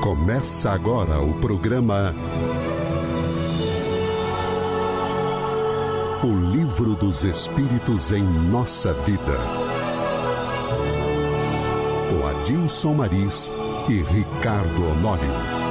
Começa 0.00 0.70
agora 0.70 1.20
o 1.20 1.34
programa 1.34 2.14
O 6.24 6.50
Livro 6.50 6.94
dos 6.94 7.22
Espíritos 7.24 8.10
em 8.10 8.22
Nossa 8.22 8.94
Vida. 8.94 9.38
Com 12.08 12.26
Adilson 12.26 12.94
Maris 12.94 13.52
e 13.90 14.02
Ricardo 14.02 14.86
Honório. 14.86 15.69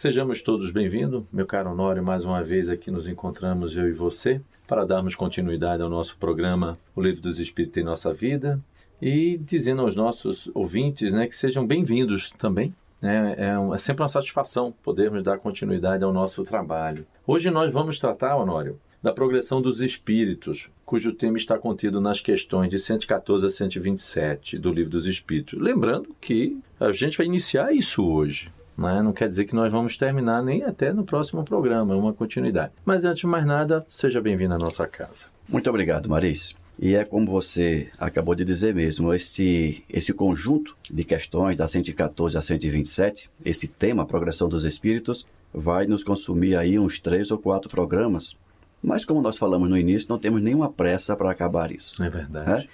Sejamos 0.00 0.40
todos 0.40 0.70
bem-vindos, 0.70 1.24
meu 1.30 1.44
caro 1.44 1.72
Honório, 1.72 2.02
mais 2.02 2.24
uma 2.24 2.42
vez 2.42 2.70
aqui 2.70 2.90
nos 2.90 3.06
encontramos 3.06 3.76
eu 3.76 3.86
e 3.86 3.92
você 3.92 4.40
para 4.66 4.86
darmos 4.86 5.14
continuidade 5.14 5.82
ao 5.82 5.90
nosso 5.90 6.16
programa 6.16 6.78
O 6.96 7.02
Livro 7.02 7.20
dos 7.20 7.38
Espíritos 7.38 7.76
em 7.76 7.84
Nossa 7.84 8.10
Vida 8.10 8.58
e 9.02 9.36
dizendo 9.36 9.82
aos 9.82 9.94
nossos 9.94 10.50
ouvintes 10.54 11.12
né, 11.12 11.26
que 11.26 11.34
sejam 11.34 11.66
bem-vindos 11.66 12.30
também. 12.38 12.74
Né? 12.98 13.34
É, 13.36 13.74
é 13.74 13.76
sempre 13.78 14.02
uma 14.02 14.08
satisfação 14.08 14.72
podermos 14.82 15.22
dar 15.22 15.38
continuidade 15.38 16.02
ao 16.02 16.14
nosso 16.14 16.44
trabalho. 16.44 17.06
Hoje 17.26 17.50
nós 17.50 17.70
vamos 17.70 17.98
tratar, 17.98 18.38
Honório, 18.38 18.80
da 19.02 19.12
progressão 19.12 19.60
dos 19.60 19.82
espíritos, 19.82 20.70
cujo 20.86 21.12
tema 21.12 21.36
está 21.36 21.58
contido 21.58 22.00
nas 22.00 22.22
questões 22.22 22.70
de 22.70 22.78
114 22.78 23.46
a 23.46 23.50
127 23.50 24.56
do 24.56 24.72
Livro 24.72 24.92
dos 24.92 25.04
Espíritos. 25.06 25.60
Lembrando 25.60 26.16
que 26.18 26.58
a 26.80 26.90
gente 26.90 27.18
vai 27.18 27.26
iniciar 27.26 27.74
isso 27.74 28.02
hoje. 28.02 28.50
Né? 28.80 29.02
Não 29.02 29.12
quer 29.12 29.28
dizer 29.28 29.44
que 29.44 29.54
nós 29.54 29.70
vamos 29.70 29.96
terminar 29.98 30.42
nem 30.42 30.62
até 30.64 30.90
no 30.92 31.04
próximo 31.04 31.44
programa, 31.44 31.92
é 31.92 31.96
uma 31.96 32.14
continuidade. 32.14 32.72
Mas 32.84 33.04
antes 33.04 33.20
de 33.20 33.26
mais 33.26 33.44
nada, 33.44 33.86
seja 33.90 34.22
bem-vindo 34.22 34.54
à 34.54 34.58
nossa 34.58 34.86
casa. 34.86 35.26
Muito 35.46 35.68
obrigado, 35.68 36.08
Maris. 36.08 36.56
E 36.78 36.94
é 36.94 37.04
como 37.04 37.30
você 37.30 37.90
acabou 37.98 38.34
de 38.34 38.42
dizer 38.42 38.74
mesmo, 38.74 39.12
esse, 39.12 39.84
esse 39.90 40.14
conjunto 40.14 40.74
de 40.90 41.04
questões 41.04 41.58
da 41.58 41.68
114 41.68 42.38
a 42.38 42.40
127, 42.40 43.28
esse 43.44 43.68
tema, 43.68 44.06
progressão 44.06 44.48
dos 44.48 44.64
espíritos, 44.64 45.26
vai 45.52 45.86
nos 45.86 46.02
consumir 46.02 46.56
aí 46.56 46.78
uns 46.78 46.98
três 46.98 47.30
ou 47.30 47.36
quatro 47.36 47.68
programas. 47.68 48.38
Mas 48.82 49.04
como 49.04 49.20
nós 49.20 49.36
falamos 49.36 49.68
no 49.68 49.76
início, 49.76 50.08
não 50.08 50.18
temos 50.18 50.40
nenhuma 50.40 50.72
pressa 50.72 51.14
para 51.14 51.30
acabar 51.30 51.70
isso. 51.70 52.02
É 52.02 52.08
verdade. 52.08 52.50
Né? 52.50 52.66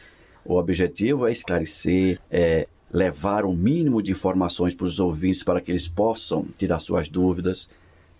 O 0.44 0.54
objetivo 0.54 1.26
é 1.26 1.32
esclarecer, 1.32 2.20
é 2.30 2.68
levar 2.96 3.44
o 3.44 3.50
um 3.50 3.54
mínimo 3.54 4.02
de 4.02 4.10
informações 4.10 4.72
para 4.72 4.86
os 4.86 4.98
ouvintes 4.98 5.42
para 5.42 5.60
que 5.60 5.70
eles 5.70 5.86
possam 5.86 6.46
tirar 6.56 6.78
suas 6.78 7.10
dúvidas. 7.10 7.68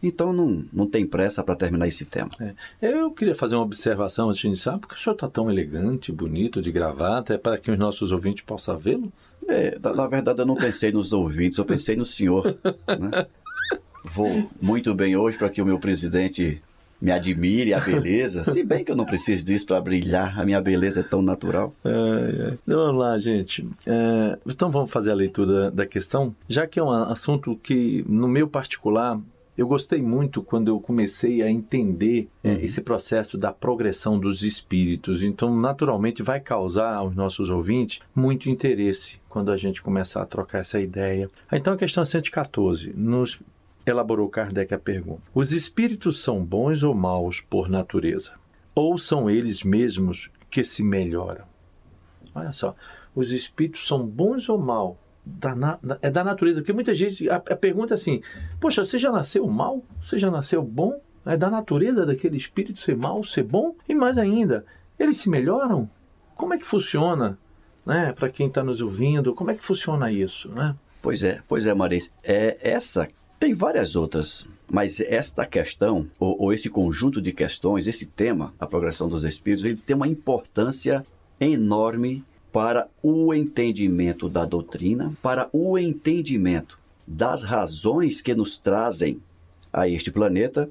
Então 0.03 0.35
não, 0.35 0.67
não 0.71 0.87
tem 0.87 1.07
pressa 1.07 1.43
para 1.43 1.57
terminar 1.57 1.89
esse 1.89 2.05
tema. 2.05 2.29
É. 2.39 2.55
Eu 2.83 3.11
queria 3.11 3.35
fazer 3.35 3.55
uma 3.55 3.65
observação 3.65 4.29
antes 4.29 4.43
de 4.43 4.49
iniciar, 4.49 4.79
porque 4.79 4.95
o 4.95 4.99
senhor 4.99 5.15
está 5.15 5.29
tão 5.29 5.51
elegante, 5.51 6.13
bonito, 6.13 6.61
de 6.61 6.71
gravata, 6.71 7.33
é 7.33 7.39
para 7.39 7.57
que 7.57 7.71
os 7.71 7.79
nossos 7.79 8.13
ouvintes 8.13 8.45
possam 8.45 8.79
vê-lo? 8.79 9.11
É, 9.49 9.79
na, 9.79 9.95
na, 9.95 10.07
verdade 10.07 10.43
eu 10.43 10.47
não 10.47 10.57
pensei 10.57 10.93
nos 10.93 11.11
ouvintes, 11.15 11.57
eu 11.57 11.65
pensei 11.65 11.97
no 11.97 12.05
senhor. 12.05 12.59
Né? 12.87 13.27
Vou 14.05 14.47
muito 14.61 14.95
bem 14.95 15.17
hoje 15.17 15.39
para 15.39 15.49
que 15.49 15.63
o 15.63 15.67
meu 15.67 15.79
presidente 15.79 16.63
me 17.01 17.13
admire 17.13 17.75
a 17.75 17.81
beleza, 17.81 18.45
se 18.45 18.63
bem 18.63 18.85
que 18.85 18.91
eu 18.91 18.97
não 18.97 19.05
preciso 19.05 19.45
disso 19.45 19.67
para 19.67 19.81
brilhar, 19.81 20.39
a 20.39 20.45
minha 20.45 20.61
beleza 20.61 21.01
é 21.01 21.03
tão 21.03 21.23
natural. 21.23 21.75
É, 21.85 21.91
é. 21.91 22.59
Então, 22.63 22.87
vamos 22.87 23.01
lá, 23.01 23.19
gente. 23.19 23.67
É, 23.87 24.39
então 24.47 24.71
vamos 24.71 24.91
fazer 24.91 25.11
a 25.11 25.15
leitura 25.15 25.71
da 25.71 25.87
questão, 25.87 26.35
já 26.49 26.67
que 26.67 26.79
é 26.79 26.83
um 26.83 26.91
assunto 26.91 27.57
que, 27.63 28.05
no 28.09 28.29
meu 28.29 28.49
particular, 28.49 29.21
eu 29.57 29.67
gostei 29.67 30.03
muito 30.03 30.43
quando 30.43 30.69
eu 30.69 30.79
comecei 30.79 31.43
a 31.43 31.51
entender 31.51 32.29
é, 32.45 32.51
uhum. 32.51 32.59
esse 32.61 32.83
processo 32.83 33.39
da 33.39 33.53
progressão 33.53 34.19
dos 34.19 34.43
espíritos. 34.43 35.23
Então, 35.23 35.59
naturalmente, 35.59 36.23
vai 36.23 36.41
causar 36.41 36.95
aos 36.95 37.15
nossos 37.15 37.49
ouvintes 37.49 38.01
muito 38.15 38.51
interesse 38.51 39.19
quando 39.29 39.51
a 39.51 39.57
gente 39.57 39.83
começar 39.83 40.23
a 40.23 40.27
trocar 40.27 40.59
essa 40.59 40.79
ideia. 40.79 41.29
Então, 41.51 41.73
a 41.73 41.77
questão 41.77 42.05
114 42.05 42.93
nos 42.95 43.41
elaborou 43.87 44.29
Kardec 44.29 44.75
a 44.75 44.79
pergunta: 44.79 45.23
Os 45.33 45.53
espíritos 45.53 46.23
são 46.23 46.45
bons 46.45 46.83
ou 46.83 46.95
maus 46.95 47.41
por 47.41 47.69
natureza? 47.69 48.35
Ou 48.75 48.99
são 48.99 49.31
eles 49.31 49.63
mesmos 49.63 50.31
que 50.51 50.63
se 50.63 50.83
melhoram? 50.83 51.45
Olha 52.35 52.53
só, 52.53 52.75
os 53.15 53.31
espíritos 53.31 53.87
são 53.87 54.07
bons 54.07 54.49
ou 54.49 54.59
maus? 54.59 54.97
Da 55.25 55.57
na, 55.57 55.79
é 56.03 56.09
da 56.09 56.23
natureza, 56.23 56.61
porque 56.61 56.73
muita 56.73 56.95
gente 56.95 57.29
a, 57.29 57.37
a 57.37 57.57
pergunta 57.57 57.95
é 57.95 57.97
assim: 57.97 58.21
Poxa, 58.61 58.85
você 58.85 58.99
já 58.99 59.11
nasceu 59.11 59.47
mal? 59.47 59.83
Você 60.03 60.19
já 60.19 60.31
nasceu 60.31 60.63
bom? 60.63 61.01
É 61.25 61.37
da 61.37 61.51
natureza 61.51 62.07
daquele 62.07 62.37
espírito 62.37 62.79
ser 62.79 62.97
mal, 62.97 63.25
ser 63.25 63.43
bom? 63.43 63.75
E 63.89 63.95
mais 63.95 64.19
ainda, 64.19 64.65
eles 64.97 65.17
se 65.17 65.29
melhoram? 65.29 65.91
Como 66.37 66.55
é 66.55 66.59
que 66.59 66.65
funciona? 66.65 67.37
Né? 67.85 68.13
Para 68.13 68.31
quem 68.31 68.47
está 68.47 68.63
nos 68.63 68.81
ouvindo, 68.81 69.35
como 69.35 69.51
é 69.51 69.55
que 69.55 69.63
funciona 69.63 70.13
isso? 70.13 70.49
Né? 70.51 70.77
Pois 71.03 71.25
é, 71.25 71.43
pois 71.49 71.67
é, 71.67 71.75
Maris. 71.75 72.13
É 72.23 72.57
essa 72.61 73.09
tem 73.39 73.55
várias 73.55 73.97
outras, 73.97 74.47
mas 74.71 75.01
esta 75.01 75.47
questão, 75.47 76.09
ou, 76.19 76.41
ou, 76.43 76.53
esse 76.53 76.69
conjunto 76.69 77.21
de 77.21 77.33
questões, 77.33 77.87
esse 77.87 78.07
tema, 78.07 78.55
a 78.59 78.67
progressão 78.67 79.09
dos 79.09 79.25
espíritos, 79.25 79.65
ele 79.65 79.77
tem 79.77 79.95
uma 79.95 80.09
importância 80.09 81.05
enorme 81.39 82.25
para 82.53 82.89
o 83.03 83.35
entendimento 83.35 84.29
da 84.29 84.45
doutrina, 84.45 85.13
para 85.23 85.49
o 85.53 85.79
entendimento 85.79 86.79
das 87.07 87.43
razões 87.43 88.21
que 88.21 88.35
nos 88.35 88.57
trazem 88.57 89.21
a 89.73 89.87
este 89.87 90.11
planeta, 90.11 90.71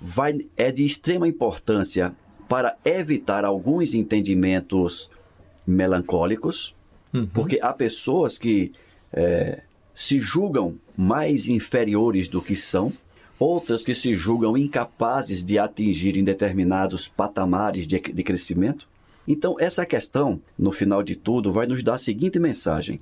vai, 0.00 0.46
é 0.56 0.70
de 0.70 0.84
extrema 0.84 1.26
importância 1.26 2.14
para 2.48 2.76
evitar 2.84 3.44
alguns 3.44 3.94
entendimentos 3.94 5.10
melancólicos, 5.66 6.74
uhum. 7.12 7.26
porque 7.26 7.58
há 7.60 7.72
pessoas 7.72 8.38
que 8.38 8.72
é, 9.12 9.62
se 9.98 10.20
julgam 10.20 10.76
mais 10.96 11.48
inferiores 11.48 12.28
do 12.28 12.40
que 12.40 12.54
são, 12.54 12.92
outras 13.36 13.82
que 13.82 13.96
se 13.96 14.14
julgam 14.14 14.56
incapazes 14.56 15.44
de 15.44 15.58
atingirem 15.58 16.22
determinados 16.22 17.08
patamares 17.08 17.84
de, 17.84 17.98
de 17.98 18.22
crescimento. 18.22 18.88
Então, 19.26 19.56
essa 19.58 19.84
questão, 19.84 20.40
no 20.56 20.70
final 20.70 21.02
de 21.02 21.16
tudo, 21.16 21.50
vai 21.50 21.66
nos 21.66 21.82
dar 21.82 21.94
a 21.94 21.98
seguinte 21.98 22.38
mensagem: 22.38 23.00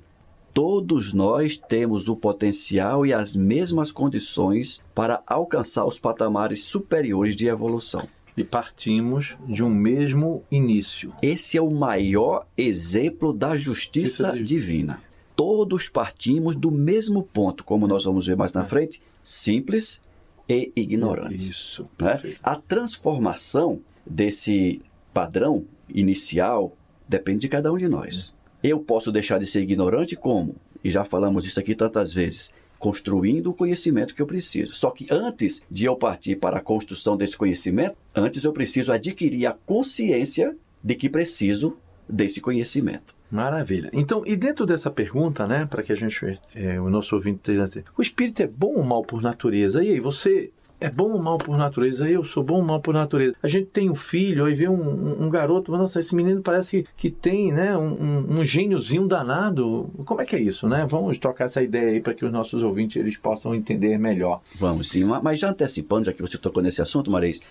todos 0.55 1.13
nós 1.13 1.55
temos 1.55 2.07
o 2.07 2.15
potencial 2.15 3.05
e 3.05 3.13
as 3.13 3.35
mesmas 3.35 3.91
condições 3.91 4.81
para 4.95 5.21
alcançar 5.27 5.85
os 5.85 5.99
patamares 5.99 6.63
superiores 6.63 7.35
de 7.35 7.45
evolução. 7.45 8.07
E 8.35 8.43
partimos 8.43 9.35
de 9.47 9.63
um 9.63 9.69
mesmo 9.69 10.43
início. 10.49 11.13
Esse 11.21 11.57
é 11.57 11.61
o 11.61 11.69
maior 11.69 12.47
exemplo 12.57 13.31
da 13.31 13.55
justiça, 13.55 14.31
justiça 14.31 14.43
divina 14.43 15.06
todos 15.37 15.87
partimos 15.87 16.55
do 16.55 16.71
mesmo 16.71 17.21
ponto, 17.21 17.63
como 17.63 17.87
nós 17.87 18.03
vamos 18.03 18.25
ver 18.25 18.35
mais 18.35 18.53
na 18.53 18.65
frente, 18.65 19.01
simples 19.21 20.01
e 20.49 20.71
ignorantes. 20.75 21.51
Isso. 21.51 21.87
Né? 21.99 22.35
A 22.41 22.55
transformação 22.55 23.79
desse 24.03 24.81
padrão 25.13 25.63
inicial 25.87 26.75
depende 27.07 27.41
de 27.41 27.49
cada 27.49 27.71
um 27.71 27.77
de 27.77 27.87
nós. 27.87 28.33
É. 28.63 28.69
Eu 28.69 28.79
posso 28.79 29.11
deixar 29.11 29.39
de 29.39 29.45
ser 29.45 29.61
ignorante 29.61 30.15
como? 30.15 30.55
E 30.83 30.89
já 30.89 31.05
falamos 31.05 31.45
isso 31.45 31.59
aqui 31.59 31.75
tantas 31.75 32.11
vezes. 32.11 32.51
Construindo 32.79 33.51
o 33.51 33.53
conhecimento 33.53 34.15
que 34.15 34.21
eu 34.21 34.27
preciso. 34.27 34.73
Só 34.73 34.89
que 34.89 35.07
antes 35.09 35.63
de 35.69 35.85
eu 35.85 35.95
partir 35.95 36.35
para 36.35 36.57
a 36.57 36.61
construção 36.61 37.15
desse 37.15 37.37
conhecimento, 37.37 37.95
antes 38.15 38.43
eu 38.43 38.51
preciso 38.51 38.91
adquirir 38.91 39.45
a 39.45 39.53
consciência 39.53 40.55
de 40.83 40.95
que 40.95 41.09
preciso 41.09 41.77
desse 42.09 42.41
conhecimento. 42.41 43.16
Maravilha. 43.29 43.89
Então, 43.93 44.23
e 44.25 44.35
dentro 44.35 44.65
dessa 44.65 44.89
pergunta, 44.89 45.45
né, 45.47 45.65
para 45.65 45.83
que 45.83 45.91
a 45.91 45.95
gente, 45.95 46.39
é, 46.55 46.79
o 46.79 46.89
nosso 46.89 47.15
ouvinte 47.15 47.51
o 47.97 48.01
espírito 48.01 48.41
é 48.41 48.47
bom 48.47 48.75
ou 48.75 48.83
mal 48.83 49.03
por 49.03 49.21
natureza? 49.21 49.83
E 49.83 49.91
aí, 49.91 49.99
você 49.99 50.51
é 50.79 50.89
bom 50.89 51.11
ou 51.11 51.21
mal 51.21 51.37
por 51.37 51.57
natureza? 51.57 52.09
Eu 52.09 52.23
sou 52.23 52.43
bom 52.43 52.57
ou 52.57 52.63
mal 52.63 52.79
por 52.79 52.93
natureza? 52.93 53.35
A 53.41 53.47
gente 53.47 53.67
tem 53.67 53.89
um 53.89 53.95
filho, 53.95 54.45
aí 54.45 54.53
vê 54.53 54.69
um, 54.69 54.75
um, 54.75 55.25
um 55.25 55.29
garoto, 55.29 55.71
nossa, 55.71 55.99
esse 55.99 56.15
menino 56.15 56.41
parece 56.41 56.85
que 56.95 57.09
tem, 57.09 57.51
né, 57.51 57.75
um, 57.75 58.39
um, 58.39 58.45
gêniozinho 58.45 59.07
danado. 59.07 59.89
Como 60.05 60.21
é 60.21 60.25
que 60.25 60.35
é 60.35 60.39
isso, 60.39 60.67
né? 60.67 60.85
Vamos 60.87 61.17
trocar 61.17 61.45
essa 61.45 61.61
ideia 61.61 61.89
aí 61.89 62.01
para 62.01 62.13
que 62.13 62.23
os 62.23 62.31
nossos 62.31 62.63
ouvintes 62.63 62.97
eles 62.97 63.17
possam 63.17 63.53
entender 63.53 63.97
melhor. 63.97 64.41
Vamos 64.55 64.89
sim, 64.89 65.03
mas 65.03 65.39
já 65.39 65.49
antecipando, 65.49 66.05
já 66.05 66.13
que 66.13 66.21
você 66.21 66.37
tocou 66.37 66.61
nesse 66.63 66.81
assunto, 66.81 67.11
Maris, 67.11 67.41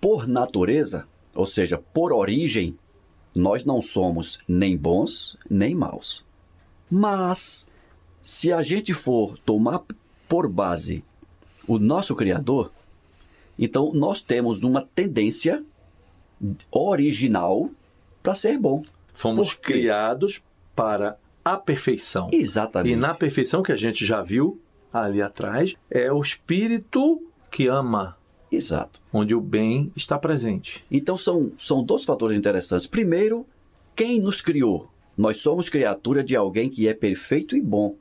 por 0.00 0.26
natureza, 0.26 1.06
ou 1.34 1.46
seja, 1.46 1.78
por 1.92 2.12
origem, 2.12 2.76
nós 3.34 3.64
não 3.64 3.82
somos 3.82 4.38
nem 4.46 4.76
bons 4.76 5.36
nem 5.50 5.74
maus. 5.74 6.24
Mas, 6.90 7.66
se 8.22 8.52
a 8.52 8.62
gente 8.62 8.94
for 8.94 9.38
tomar 9.38 9.82
por 10.28 10.48
base 10.48 11.04
o 11.66 11.78
nosso 11.78 12.14
Criador, 12.14 12.70
então 13.58 13.92
nós 13.92 14.20
temos 14.20 14.62
uma 14.62 14.82
tendência 14.94 15.64
original 16.70 17.70
para 18.22 18.34
ser 18.34 18.58
bom. 18.58 18.82
Fomos 19.12 19.54
criados 19.54 20.42
para 20.74 21.16
a 21.44 21.56
perfeição. 21.56 22.30
Exatamente. 22.32 22.92
E 22.92 22.96
na 22.96 23.14
perfeição 23.14 23.62
que 23.62 23.72
a 23.72 23.76
gente 23.76 24.04
já 24.04 24.22
viu 24.22 24.60
ali 24.92 25.20
atrás, 25.20 25.74
é 25.90 26.12
o 26.12 26.20
espírito 26.20 27.22
que 27.50 27.66
ama 27.66 28.16
Exato. 28.54 29.00
onde 29.12 29.34
o 29.34 29.40
bem 29.40 29.90
está 29.96 30.18
presente. 30.18 30.84
Então 30.90 31.16
são, 31.16 31.52
são 31.58 31.82
dois 31.82 32.04
fatores 32.04 32.36
interessantes. 32.36 32.86
Primeiro, 32.86 33.46
quem 33.96 34.20
nos 34.20 34.40
criou? 34.40 34.88
Nós 35.16 35.38
somos 35.38 35.68
criatura 35.68 36.22
de 36.24 36.34
alguém 36.34 36.68
que 36.68 36.88
é 36.88 36.94
perfeito 36.94 37.56
e 37.56 37.60
bom. 37.60 37.94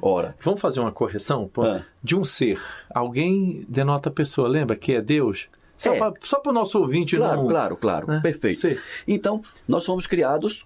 Ora, 0.00 0.36
Vamos 0.40 0.60
fazer 0.60 0.78
uma 0.78 0.92
correção 0.92 1.48
pô, 1.52 1.62
Ah. 1.62 1.84
de 2.02 2.14
um 2.14 2.24
ser. 2.24 2.60
Alguém 2.94 3.66
denota 3.68 4.08
a 4.08 4.12
pessoa, 4.12 4.46
lembra 4.48 4.76
que 4.76 4.92
é 4.92 5.02
Deus? 5.02 5.48
Só 5.76 5.94
É. 5.94 5.98
para 5.98 6.14
o 6.46 6.52
nosso 6.52 6.78
ouvinte 6.78 7.16
claro, 7.16 7.40
não. 7.42 7.48
claro, 7.48 7.76
claro, 7.76 8.06
né? 8.06 8.20
perfeito. 8.22 8.60
Ser. 8.60 8.80
Então, 9.08 9.42
nós 9.66 9.84
fomos 9.84 10.06
criados 10.06 10.64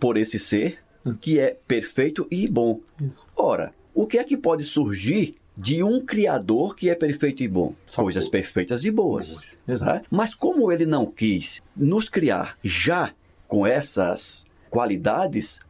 por 0.00 0.16
esse 0.16 0.38
ser 0.38 0.78
que 1.20 1.38
é 1.38 1.56
perfeito 1.68 2.26
e 2.30 2.48
bom. 2.48 2.80
Ora, 3.36 3.72
o 3.94 4.06
que 4.06 4.18
é 4.18 4.24
que 4.24 4.36
pode 4.36 4.64
surgir 4.64 5.36
de 5.56 5.82
um 5.82 6.04
criador 6.04 6.76
que 6.76 6.88
é 6.90 6.94
perfeito 6.94 7.42
e 7.42 7.48
bom? 7.48 7.74
Só 7.86 8.02
Coisas 8.02 8.26
co- 8.26 8.30
perfeitas 8.32 8.84
e 8.84 8.90
boas. 8.90 9.46
Exato. 9.66 9.92
né? 9.94 10.02
Mas 10.10 10.34
como 10.34 10.70
ele 10.70 10.84
não 10.86 11.06
quis 11.06 11.62
nos 11.76 12.08
criar 12.08 12.58
já 12.62 13.12
com 13.48 13.66
essas 13.66 14.44
qualidades, 14.68 15.60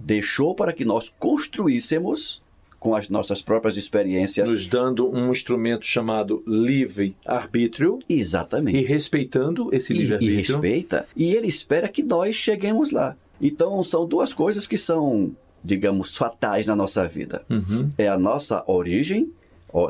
deixou 0.00 0.54
para 0.54 0.72
que 0.72 0.84
nós 0.84 1.12
construíssemos 1.18 2.42
com 2.78 2.94
as 2.94 3.08
nossas 3.08 3.40
próprias 3.42 3.76
experiências. 3.78 4.50
Nos 4.50 4.66
dando 4.66 5.10
um 5.10 5.30
instrumento 5.30 5.86
chamado 5.86 6.42
livre-arbítrio 6.46 7.98
Exatamente. 8.08 8.78
e 8.78 8.82
respeitando 8.82 9.74
esse 9.74 9.92
e, 9.92 9.96
e 9.96 9.98
livre-arbítrio. 10.00 10.38
respeita, 10.60 11.06
e 11.16 11.34
ele 11.34 11.46
espera 11.48 11.88
que 11.88 12.02
nós 12.02 12.36
cheguemos 12.36 12.90
lá. 12.90 13.16
Então, 13.40 13.82
são 13.82 14.06
duas 14.06 14.32
coisas 14.32 14.66
que 14.66 14.78
são, 14.78 15.34
digamos, 15.64 16.16
fatais 16.16 16.66
na 16.66 16.76
nossa 16.76 17.08
vida. 17.08 17.42
Uhum. 17.48 17.90
É 17.96 18.08
a 18.08 18.18
nossa 18.18 18.62
origem, 18.66 19.32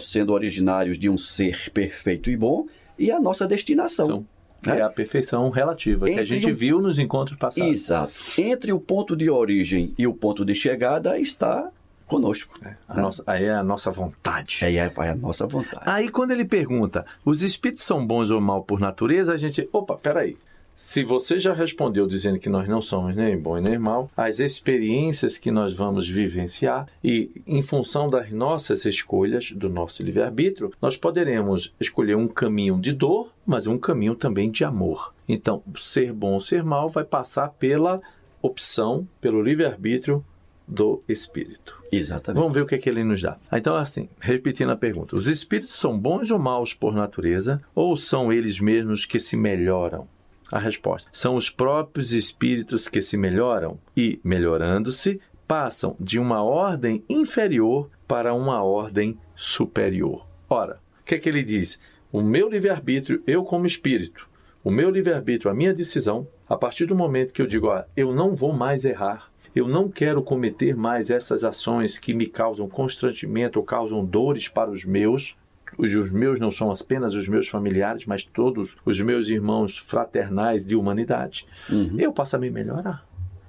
sendo 0.00 0.32
originários 0.32 0.98
de 0.98 1.10
um 1.10 1.18
ser 1.18 1.70
perfeito 1.72 2.30
e 2.30 2.36
bom, 2.36 2.66
e 2.98 3.10
a 3.10 3.20
nossa 3.20 3.46
destinação. 3.46 4.06
Então, 4.06 4.26
que 4.62 4.70
é 4.70 4.82
a 4.82 4.88
perfeição 4.88 5.50
relativa, 5.50 6.06
que 6.06 6.12
a 6.12 6.22
Entre 6.22 6.40
gente 6.40 6.52
viu 6.52 6.80
nos 6.80 6.98
encontros 6.98 7.38
passados. 7.38 7.70
Exato. 7.70 8.14
Entre 8.38 8.72
o 8.72 8.80
ponto 8.80 9.14
de 9.14 9.28
origem 9.28 9.92
e 9.98 10.06
o 10.06 10.14
ponto 10.14 10.44
de 10.44 10.54
chegada 10.54 11.18
está 11.18 11.70
conosco. 12.06 12.58
A 12.88 13.00
nossa, 13.00 13.22
aí 13.26 13.44
é 13.44 13.52
a 13.52 13.62
nossa 13.62 13.90
vontade. 13.90 14.60
É, 14.62 14.74
é 14.74 15.10
a 15.10 15.14
nossa 15.14 15.46
vontade. 15.46 15.82
Aí 15.84 16.08
quando 16.08 16.30
ele 16.30 16.44
pergunta, 16.44 17.04
os 17.24 17.42
espíritos 17.42 17.84
são 17.84 18.06
bons 18.06 18.30
ou 18.30 18.40
mal 18.40 18.62
por 18.62 18.80
natureza, 18.80 19.34
a 19.34 19.36
gente, 19.36 19.68
opa, 19.72 19.96
peraí. 19.96 20.36
Se 20.74 21.04
você 21.04 21.38
já 21.38 21.52
respondeu 21.52 22.04
dizendo 22.06 22.38
que 22.38 22.48
nós 22.48 22.66
não 22.66 22.82
somos 22.82 23.14
nem 23.14 23.38
bom 23.38 23.56
e 23.56 23.60
nem 23.60 23.78
mal, 23.78 24.10
as 24.16 24.40
experiências 24.40 25.38
que 25.38 25.52
nós 25.52 25.72
vamos 25.72 26.08
vivenciar 26.08 26.88
e 27.02 27.42
em 27.46 27.62
função 27.62 28.10
das 28.10 28.30
nossas 28.32 28.84
escolhas, 28.84 29.52
do 29.52 29.68
nosso 29.68 30.02
livre-arbítrio, 30.02 30.72
nós 30.82 30.96
poderemos 30.96 31.72
escolher 31.78 32.16
um 32.16 32.26
caminho 32.26 32.80
de 32.80 32.92
dor, 32.92 33.32
mas 33.46 33.68
um 33.68 33.78
caminho 33.78 34.16
também 34.16 34.50
de 34.50 34.64
amor. 34.64 35.14
Então, 35.28 35.62
ser 35.76 36.12
bom 36.12 36.32
ou 36.32 36.40
ser 36.40 36.64
mal 36.64 36.88
vai 36.88 37.04
passar 37.04 37.50
pela 37.50 38.02
opção, 38.42 39.06
pelo 39.20 39.40
livre-arbítrio 39.40 40.24
do 40.66 41.02
espírito. 41.08 41.80
Exatamente. 41.92 42.40
Vamos 42.40 42.54
ver 42.54 42.62
o 42.62 42.66
que, 42.66 42.74
é 42.74 42.78
que 42.78 42.88
ele 42.88 43.04
nos 43.04 43.22
dá. 43.22 43.36
Então, 43.52 43.76
assim, 43.76 44.08
repetindo 44.18 44.70
a 44.70 44.76
pergunta: 44.76 45.14
os 45.14 45.28
espíritos 45.28 45.74
são 45.74 45.96
bons 45.96 46.30
ou 46.30 46.38
maus 46.38 46.74
por 46.74 46.94
natureza, 46.94 47.62
ou 47.74 47.96
são 47.96 48.32
eles 48.32 48.58
mesmos 48.58 49.06
que 49.06 49.18
se 49.18 49.36
melhoram? 49.36 50.08
A 50.52 50.58
resposta: 50.58 51.08
são 51.12 51.36
os 51.36 51.50
próprios 51.50 52.12
espíritos 52.12 52.88
que 52.88 53.00
se 53.00 53.16
melhoram 53.16 53.78
e, 53.96 54.20
melhorando-se, 54.22 55.20
passam 55.46 55.96
de 55.98 56.18
uma 56.18 56.42
ordem 56.42 57.04
inferior 57.08 57.90
para 58.06 58.34
uma 58.34 58.62
ordem 58.62 59.18
superior. 59.34 60.26
Ora, 60.48 60.80
o 61.00 61.04
que 61.04 61.14
é 61.14 61.18
que 61.18 61.28
ele 61.28 61.42
diz? 61.42 61.78
O 62.12 62.22
meu 62.22 62.48
livre-arbítrio, 62.48 63.22
eu 63.26 63.44
como 63.44 63.66
espírito, 63.66 64.28
o 64.62 64.70
meu 64.70 64.88
livre-arbítrio, 64.88 65.50
a 65.50 65.54
minha 65.54 65.74
decisão, 65.74 66.26
a 66.48 66.56
partir 66.56 66.86
do 66.86 66.94
momento 66.94 67.32
que 67.32 67.42
eu 67.42 67.46
digo, 67.46 67.70
ah, 67.70 67.86
eu 67.96 68.14
não 68.14 68.34
vou 68.34 68.52
mais 68.52 68.84
errar, 68.84 69.30
eu 69.54 69.68
não 69.68 69.88
quero 69.88 70.22
cometer 70.22 70.76
mais 70.76 71.10
essas 71.10 71.44
ações 71.44 71.98
que 71.98 72.14
me 72.14 72.26
causam 72.26 72.68
constrangimento 72.68 73.58
ou 73.58 73.64
causam 73.64 74.04
dores 74.04 74.48
para 74.48 74.70
os 74.70 74.84
meus, 74.84 75.36
os 75.78 76.10
meus 76.10 76.38
não 76.40 76.50
são 76.52 76.70
apenas 76.70 77.14
os 77.14 77.28
meus 77.28 77.48
familiares, 77.48 78.06
mas 78.06 78.24
todos 78.24 78.76
os 78.84 79.00
meus 79.00 79.28
irmãos 79.28 79.78
fraternais 79.78 80.64
de 80.64 80.76
humanidade, 80.76 81.46
Uhum. 81.70 81.96
eu 81.98 82.12
passo 82.12 82.36
a 82.36 82.38
me 82.38 82.50
melhorar. 82.50 83.06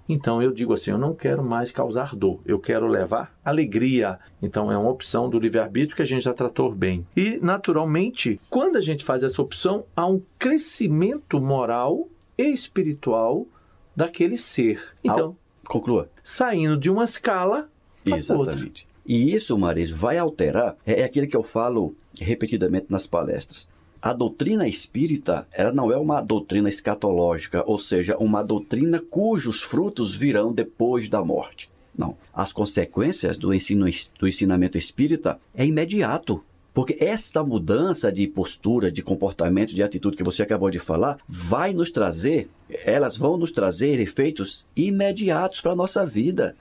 Então 0.08 0.40
eu 0.40 0.52
digo 0.52 0.72
assim, 0.72 0.92
eu 0.92 1.00
não 1.00 1.16
quero 1.16 1.44
mais 1.44 1.72
causar 1.72 2.16
dor, 2.16 2.40
eu 2.46 2.60
quero 2.60 2.86
levar 2.88 3.36
alegria. 3.44 4.20
Então 4.40 4.72
é 4.72 4.78
uma 4.78 4.90
opção 4.92 5.28
do 5.30 5.40
livre-arbítrio 5.40 5.96
que 5.96 6.02
a 6.04 6.06
gente 6.06 6.24
já 6.24 6.34
tratou 6.34 6.72
bem. 6.74 7.06
E 7.18 7.40
naturalmente, 7.42 8.40
quando 8.50 8.76
a 8.78 8.82
gente 8.82 9.04
faz 9.04 9.24
essa 9.24 9.42
opção, 9.42 9.84
há 9.96 10.06
um 10.06 10.22
crescimento 10.38 11.42
moral 11.42 12.08
e 12.38 12.44
espiritual 12.54 13.48
daquele 13.96 14.38
ser. 14.38 14.80
Então, 15.04 15.36
Conclua. 15.68 16.08
saindo 16.24 16.78
de 16.78 16.90
uma 16.90 17.04
escala 17.04 17.68
para 18.04 18.14
outra. 18.16 18.20
Exatamente. 18.54 18.88
E 19.08 19.34
isso, 19.36 19.58
Marisa, 19.58 19.96
vai 19.96 20.18
alterar, 20.20 20.76
é 20.86 21.04
aquilo 21.04 21.28
que 21.28 21.36
eu 21.38 21.44
falo 21.44 21.96
repetidamente 22.24 22.88
nas 22.90 23.08
palestras. 23.08 23.70
A 24.02 24.14
doutrina 24.14 24.68
espírita, 24.68 25.48
ela 25.52 25.72
não 25.72 25.92
é 25.92 25.98
uma 25.98 26.22
doutrina 26.22 26.70
escatológica, 26.70 27.64
ou 27.66 27.80
seja, 27.80 28.16
uma 28.18 28.44
doutrina 28.44 29.00
cujos 29.00 29.62
frutos 29.62 30.16
virão 30.16 30.54
depois 30.54 31.10
da 31.10 31.24
morte. 31.24 31.70
Não. 31.98 32.16
As 32.34 32.54
consequências 32.54 33.38
do, 33.38 33.54
ensino, 33.54 33.86
do 34.20 34.28
ensinamento 34.28 34.78
espírita 34.78 35.40
é 35.56 35.66
imediato. 35.66 36.44
Porque 36.74 36.98
esta 37.00 37.42
mudança 37.42 38.12
de 38.12 38.28
postura, 38.28 38.92
de 38.92 39.02
comportamento, 39.02 39.74
de 39.74 39.82
atitude 39.82 40.18
que 40.18 40.24
você 40.24 40.44
acabou 40.44 40.70
de 40.70 40.78
falar, 40.78 41.18
vai 41.26 41.74
nos 41.74 41.90
trazer, 41.90 42.50
elas 42.84 43.16
vão 43.16 43.38
nos 43.38 43.54
trazer 43.54 44.00
efeitos 44.02 44.66
imediatos 44.76 45.62
para 45.62 45.72
a 45.72 45.76
nossa 45.76 46.06
vida 46.06 46.54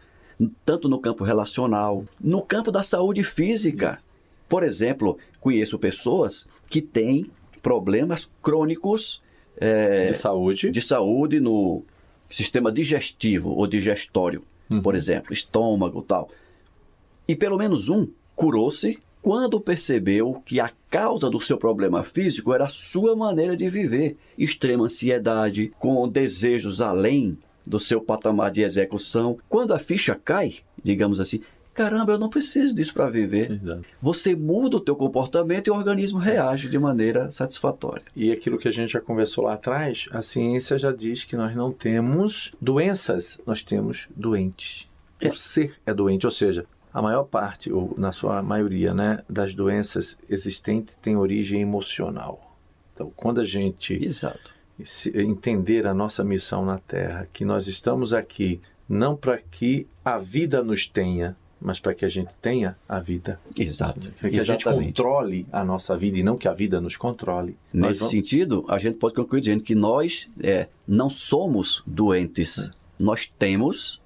tanto 0.64 0.88
no 0.88 0.98
campo 0.98 1.24
relacional, 1.24 2.04
no 2.20 2.42
campo 2.42 2.72
da 2.72 2.82
saúde 2.82 3.22
física. 3.22 4.00
Por 4.48 4.62
exemplo, 4.62 5.18
conheço 5.40 5.78
pessoas 5.78 6.46
que 6.68 6.80
têm 6.82 7.30
problemas 7.62 8.30
crônicos 8.42 9.22
é, 9.56 10.06
De 10.06 10.14
saúde. 10.16 10.70
de 10.70 10.80
saúde 10.80 11.40
no 11.40 11.82
sistema 12.28 12.70
digestivo 12.72 13.50
ou 13.50 13.66
digestório, 13.66 14.42
Uhum. 14.68 14.80
por 14.82 14.94
exemplo, 14.94 15.32
estômago 15.32 16.00
e 16.00 16.04
tal. 16.04 16.28
E 17.28 17.36
pelo 17.36 17.56
menos 17.58 17.88
um 17.88 18.08
curou-se 18.34 18.98
quando 19.22 19.60
percebeu 19.60 20.42
que 20.44 20.58
a 20.60 20.70
causa 20.90 21.30
do 21.30 21.40
seu 21.40 21.56
problema 21.56 22.02
físico 22.04 22.52
era 22.52 22.64
a 22.64 22.68
sua 22.68 23.14
maneira 23.16 23.56
de 23.56 23.68
viver, 23.70 24.16
extrema 24.36 24.84
ansiedade, 24.84 25.72
com 25.78 26.06
desejos 26.08 26.80
além 26.80 27.38
do 27.66 27.78
seu 27.78 28.00
patamar 28.00 28.50
de 28.50 28.60
execução. 28.62 29.38
Quando 29.48 29.72
a 29.72 29.78
ficha 29.78 30.14
cai, 30.22 30.56
digamos 30.82 31.20
assim, 31.20 31.40
caramba, 31.74 32.12
eu 32.12 32.18
não 32.18 32.30
preciso 32.30 32.74
disso 32.74 32.94
para 32.94 33.10
viver. 33.10 33.50
Exato. 33.50 33.84
Você 34.00 34.34
muda 34.34 34.76
o 34.76 34.80
teu 34.80 34.94
comportamento 34.94 35.66
e 35.66 35.70
o 35.70 35.74
organismo 35.74 36.18
reage 36.18 36.68
de 36.68 36.78
maneira 36.78 37.30
satisfatória. 37.30 38.04
E 38.14 38.30
aquilo 38.32 38.56
que 38.56 38.68
a 38.68 38.72
gente 38.72 38.92
já 38.92 39.00
conversou 39.00 39.44
lá 39.44 39.54
atrás, 39.54 40.06
a 40.12 40.22
ciência 40.22 40.78
já 40.78 40.92
diz 40.92 41.24
que 41.24 41.36
nós 41.36 41.54
não 41.54 41.72
temos 41.72 42.54
doenças, 42.60 43.40
nós 43.46 43.62
temos 43.62 44.08
doentes. 44.14 44.88
É. 45.20 45.28
O 45.28 45.34
ser 45.34 45.74
é 45.84 45.92
doente, 45.92 46.24
ou 46.24 46.32
seja, 46.32 46.64
a 46.92 47.02
maior 47.02 47.24
parte, 47.24 47.72
ou 47.72 47.94
na 47.98 48.12
sua 48.12 48.40
maioria, 48.40 48.94
né, 48.94 49.18
das 49.28 49.52
doenças 49.52 50.16
existentes 50.30 50.96
tem 50.96 51.16
origem 51.16 51.60
emocional. 51.60 52.56
Então, 52.92 53.12
quando 53.16 53.40
a 53.40 53.44
gente 53.44 54.06
Exato. 54.06 54.54
entender 55.12 55.86
a 55.88 55.92
nossa 55.92 56.22
missão 56.22 56.64
na 56.64 56.78
Terra, 56.78 57.28
que 57.32 57.44
nós 57.44 57.66
estamos 57.66 58.12
aqui 58.12 58.60
não 58.88 59.16
para 59.16 59.38
que 59.38 59.88
a 60.04 60.18
vida 60.18 60.62
nos 60.62 60.86
tenha, 60.86 61.36
mas 61.64 61.80
para 61.80 61.94
que 61.94 62.04
a 62.04 62.08
gente 62.08 62.28
tenha 62.42 62.76
a 62.86 63.00
vida. 63.00 63.40
Exato. 63.58 63.98
Que 64.20 64.26
a 64.26 64.30
gente 64.30 64.60
Exatamente. 64.60 64.86
controle 65.02 65.46
a 65.50 65.64
nossa 65.64 65.96
vida 65.96 66.18
e 66.18 66.22
não 66.22 66.36
que 66.36 66.46
a 66.46 66.52
vida 66.52 66.78
nos 66.78 66.94
controle. 66.96 67.56
Nesse 67.72 68.00
vamos- 68.00 68.10
sentido, 68.12 68.64
a 68.68 68.78
gente 68.78 68.98
pode 68.98 69.14
concluir 69.14 69.40
dizendo 69.40 69.64
que 69.64 69.74
nós 69.74 70.28
é, 70.40 70.68
não 70.86 71.08
somos 71.08 71.82
doentes. 71.86 72.70
Nós 72.98 73.26
temos 73.38 74.00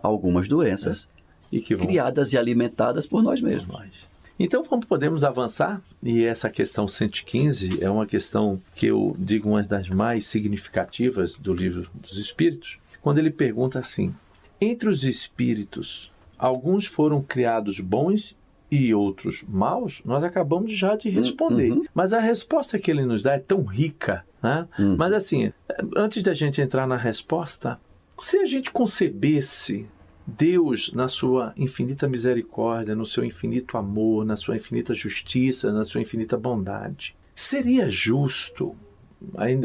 algumas 0.00 0.46
doenças 0.48 1.08
e 1.50 1.60
que 1.60 1.74
vão 1.74 1.84
criadas 1.86 2.32
e 2.32 2.38
alimentadas 2.38 3.04
por 3.06 3.22
nós 3.22 3.40
por 3.40 3.48
mesmos. 3.48 3.72
nós. 3.72 4.08
Então 4.38 4.62
vamos, 4.62 4.86
podemos 4.86 5.22
avançar 5.24 5.82
e 6.02 6.24
essa 6.24 6.48
questão 6.48 6.88
115 6.88 7.84
é 7.84 7.90
uma 7.90 8.06
questão 8.06 8.58
que 8.74 8.86
eu 8.86 9.14
digo 9.18 9.50
uma 9.50 9.62
das 9.62 9.88
mais 9.88 10.24
significativas 10.26 11.34
do 11.34 11.52
livro 11.52 11.90
dos 11.92 12.16
Espíritos, 12.16 12.78
quando 13.02 13.18
ele 13.18 13.30
pergunta 13.30 13.78
assim: 13.80 14.14
entre 14.60 14.88
os 14.88 15.04
espíritos, 15.04 16.10
alguns 16.40 16.86
foram 16.86 17.22
criados 17.22 17.78
bons 17.80 18.36
e 18.70 18.94
outros 18.94 19.44
maus? 19.46 20.00
Nós 20.04 20.24
acabamos 20.24 20.72
já 20.74 20.96
de 20.96 21.08
responder, 21.08 21.72
uhum. 21.72 21.84
mas 21.94 22.12
a 22.12 22.20
resposta 22.20 22.78
que 22.78 22.90
ele 22.90 23.04
nos 23.04 23.22
dá 23.22 23.34
é 23.34 23.38
tão 23.38 23.62
rica, 23.62 24.24
né? 24.42 24.66
Hum. 24.78 24.96
Mas 24.98 25.12
assim, 25.12 25.52
antes 25.96 26.22
da 26.22 26.32
gente 26.32 26.60
entrar 26.60 26.86
na 26.86 26.96
resposta, 26.96 27.78
se 28.22 28.38
a 28.38 28.46
gente 28.46 28.70
concebesse 28.70 29.88
Deus, 30.26 30.92
na 30.92 31.08
sua 31.08 31.52
infinita 31.56 32.06
misericórdia, 32.08 32.94
no 32.94 33.04
seu 33.04 33.24
infinito 33.24 33.76
amor, 33.76 34.24
na 34.24 34.36
sua 34.36 34.56
infinita 34.56 34.94
justiça, 34.94 35.72
na 35.72 35.84
sua 35.84 36.00
infinita 36.00 36.36
bondade, 36.36 37.16
seria 37.34 37.90
justo, 37.90 38.76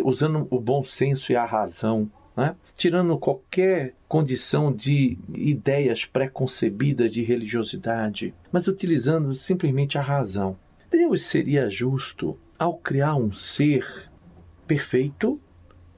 usando 0.04 0.48
o 0.50 0.60
bom 0.60 0.84
senso 0.84 1.32
e 1.32 1.36
a 1.36 1.46
razão, 1.46 2.10
né? 2.36 2.56
tirando 2.76 3.18
qualquer 3.18 3.94
condição 4.08 4.74
de 4.74 5.18
ideias 5.34 6.06
preconcebidas 6.06 7.12
de 7.12 7.22
religiosidade, 7.22 8.34
mas 8.52 8.68
utilizando 8.68 9.34
simplesmente 9.34 9.98
a 9.98 10.02
razão. 10.02 10.58
Deus 10.90 11.24
seria 11.24 11.70
justo 11.70 12.38
ao 12.58 12.78
criar 12.78 13.16
um 13.16 13.32
ser 13.32 14.10
perfeito 14.68 15.40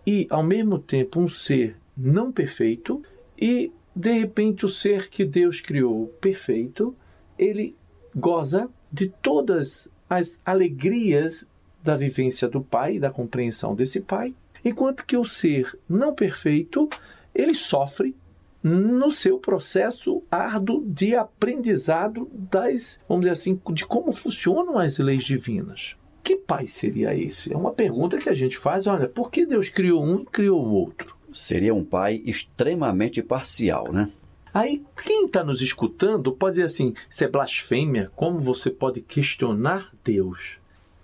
e, 0.06 0.28
ao 0.30 0.44
mesmo 0.44 0.80
tempo, 0.80 1.20
um 1.20 1.30
ser 1.30 1.78
não 1.96 2.32
perfeito 2.32 3.02
e, 3.40 3.72
de 3.96 4.12
repente, 4.14 4.66
o 4.66 4.70
ser 4.70 5.10
que 5.10 5.26
Deus 5.26 5.62
criou 5.62 6.08
perfeito, 6.22 6.96
ele 7.38 7.76
goza 8.16 8.70
de 8.92 9.10
todas 9.10 9.90
as 10.10 10.40
alegrias 10.46 11.46
da 11.84 11.96
vivência 11.96 12.48
do 12.48 12.62
pai, 12.62 13.00
da 13.00 13.12
compreensão 13.12 13.76
desse 13.76 14.02
pai, 14.02 14.34
enquanto 14.64 15.06
que 15.06 15.18
o 15.18 15.26
ser 15.26 15.78
não 15.88 16.14
perfeito, 16.14 16.90
ele 17.34 17.54
sofre 17.54 18.16
no 18.64 19.12
seu 19.12 19.40
processo 19.40 20.24
árduo 20.30 20.84
de 20.86 21.16
aprendizado 21.16 22.30
das, 22.34 23.00
vamos 23.08 23.22
dizer 23.22 23.32
assim, 23.32 23.60
de 23.72 23.86
como 23.86 24.12
funcionam 24.12 24.78
as 24.78 24.98
leis 24.98 25.24
divinas. 25.24 25.96
Que 26.24 26.36
pai 26.36 26.68
seria 26.68 27.16
esse? 27.16 27.54
É 27.54 27.58
uma 27.58 27.72
pergunta 27.72 28.18
que 28.18 28.30
a 28.30 28.34
gente 28.34 28.58
faz, 28.58 28.86
olha, 28.86 29.08
por 29.08 29.32
que 29.32 29.46
Deus 29.46 29.70
criou 29.70 30.04
um 30.04 30.22
e 30.22 30.26
criou 30.26 30.66
o 30.66 30.72
outro? 30.72 31.16
Seria 31.32 31.74
um 31.74 31.84
pai 31.84 32.22
extremamente 32.26 33.22
parcial, 33.22 33.92
né? 33.94 34.10
Aí, 34.54 34.84
quem 35.04 35.26
está 35.26 35.44
nos 35.44 35.62
escutando 35.62 36.32
pode 36.32 36.56
dizer 36.56 36.66
assim: 36.66 36.94
isso 37.08 37.24
é 37.24 37.28
blasfêmia? 37.28 38.12
Como 38.16 38.40
você 38.40 38.72
pode 38.72 39.02
questionar 39.02 39.94
Deus? 40.04 40.58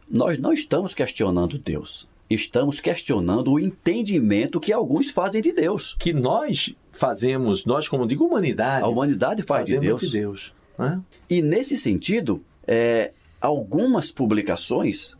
Nós 0.09 0.39
não 0.39 0.51
estamos 0.51 0.95
questionando 0.95 1.59
Deus. 1.59 2.09
Estamos 2.33 2.79
questionando 2.79 3.51
o 3.51 3.59
entendimento 3.59 4.59
que 4.59 4.73
alguns 4.73 5.11
fazem 5.11 5.41
de 5.41 5.51
Deus. 5.51 5.95
Que 5.99 6.13
nós 6.13 6.75
fazemos, 6.91 7.65
nós, 7.65 7.87
como 7.87 8.07
digo, 8.07 8.25
humanidade. 8.25 8.83
A 8.83 8.87
humanidade 8.87 9.43
faz 9.43 9.65
de 9.65 9.77
Deus. 9.79 10.01
De 10.01 10.11
Deus 10.11 10.53
né? 10.77 11.01
E 11.29 11.41
nesse 11.41 11.77
sentido, 11.77 12.43
é, 12.65 13.11
algumas 13.39 14.11
publicações 14.11 15.15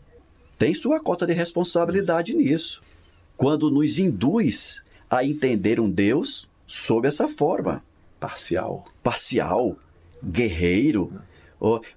têm 0.58 0.74
sua 0.74 1.00
cota 1.00 1.26
de 1.26 1.32
responsabilidade 1.32 2.32
Isso. 2.32 2.40
nisso. 2.40 2.82
Quando 3.36 3.70
nos 3.70 3.98
induz 3.98 4.82
a 5.10 5.24
entender 5.24 5.80
um 5.80 5.90
Deus 5.90 6.48
sob 6.66 7.08
essa 7.08 7.28
forma. 7.28 7.82
Parcial. 8.20 8.84
Parcial, 9.02 9.76
guerreiro. 10.22 11.12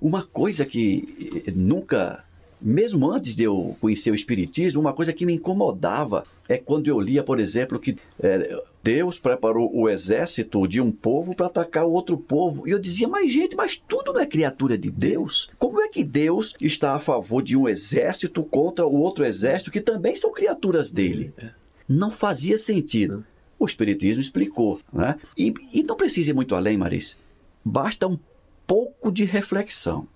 Uma 0.01 0.23
coisa 0.23 0.65
que 0.65 1.43
nunca 1.55 2.23
mesmo 2.59 3.11
antes 3.11 3.35
de 3.35 3.43
eu 3.43 3.75
conhecer 3.79 4.11
o 4.11 4.15
Espiritismo, 4.15 4.81
uma 4.81 4.93
coisa 4.93 5.13
que 5.13 5.25
me 5.25 5.33
incomodava 5.33 6.25
é 6.49 6.57
quando 6.57 6.87
eu 6.87 6.99
lia, 6.99 7.23
por 7.23 7.39
exemplo, 7.39 7.79
que 7.79 7.97
é, 8.19 8.61
Deus 8.83 9.19
preparou 9.19 9.69
o 9.73 9.89
exército 9.89 10.67
de 10.67 10.81
um 10.81 10.91
povo 10.91 11.35
para 11.35 11.47
atacar 11.47 11.85
o 11.85 11.91
outro 11.91 12.17
povo. 12.17 12.67
E 12.67 12.71
eu 12.71 12.79
dizia, 12.79 13.07
mas 13.07 13.31
gente, 13.31 13.55
mas 13.55 13.77
tudo 13.77 14.13
não 14.13 14.21
é 14.21 14.25
criatura 14.25 14.77
de 14.77 14.89
Deus? 14.89 15.49
Como 15.59 15.81
é 15.81 15.87
que 15.87 16.03
Deus 16.03 16.55
está 16.59 16.95
a 16.95 16.99
favor 16.99 17.43
de 17.43 17.55
um 17.55 17.67
exército 17.67 18.43
contra 18.43 18.87
o 18.87 18.95
outro 18.95 19.25
exército 19.25 19.71
que 19.71 19.81
também 19.81 20.15
são 20.15 20.31
criaturas 20.31 20.91
dele? 20.91 21.33
Não 21.87 22.11
fazia 22.11 22.57
sentido. 22.57 23.25
O 23.59 23.65
Espiritismo 23.65 24.21
explicou. 24.21 24.79
Né? 24.91 25.15
E, 25.37 25.53
e 25.73 25.83
não 25.83 25.95
precisa 25.95 26.31
ir 26.31 26.33
muito 26.33 26.55
além, 26.55 26.77
Maris. 26.77 27.17
Basta 27.63 28.07
um 28.07 28.17
pouco 28.65 29.11
de 29.11 29.25
reflexão 29.25 30.07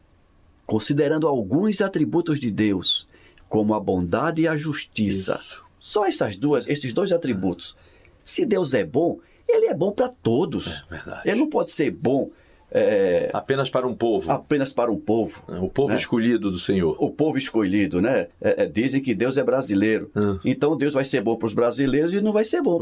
considerando 0.66 1.28
alguns 1.28 1.82
atributos 1.82 2.40
de 2.40 2.52
Deus, 2.52 3.08
como 3.50 3.74
a 3.74 3.80
bondade 3.80 4.42
e 4.42 4.48
a 4.48 4.56
justiça. 4.56 5.40
Isso. 5.42 5.66
Só 5.78 6.06
essas 6.06 6.36
duas, 6.36 6.68
esses 6.68 6.94
dois 6.94 7.12
atributos. 7.12 7.76
Se 8.24 8.46
Deus 8.46 8.74
é 8.74 8.84
bom, 8.84 9.20
ele 9.48 9.66
é 9.66 9.74
bom 9.74 9.92
para 9.92 10.10
todos. 10.10 10.86
É. 10.92 11.32
Ele 11.32 11.40
não 11.40 11.50
pode 11.50 11.72
ser 11.72 11.92
bom 11.92 12.30
é, 12.72 13.30
apenas 13.34 13.70
para 13.70 13.86
um 13.86 13.94
povo. 13.94 14.32
Apenas 14.32 14.72
para 14.72 14.90
um 14.90 14.98
povo. 14.98 15.44
É, 15.50 15.60
o 15.60 15.68
povo 15.68 15.90
né? 15.90 15.98
escolhido 15.98 16.50
do 16.50 16.58
Senhor. 16.58 16.96
O 17.00 17.10
povo 17.10 17.38
escolhido, 17.38 18.02
né? 18.02 18.28
É, 18.40 18.64
é 18.64 18.66
dizem 18.66 19.02
que 19.02 19.14
Deus 19.14 19.38
é 19.38 19.44
brasileiro. 19.44 20.10
Ah. 20.16 20.40
Então 20.46 20.78
Deus 20.78 20.94
vai 20.94 21.04
ser 21.04 21.22
bom 21.22 21.36
para 21.36 21.48
os 21.48 21.54
brasileiros 21.54 22.14
e 22.14 22.22
não 22.22 22.32
vai 22.32 22.46
ser 22.46 22.62
bom 22.62 22.80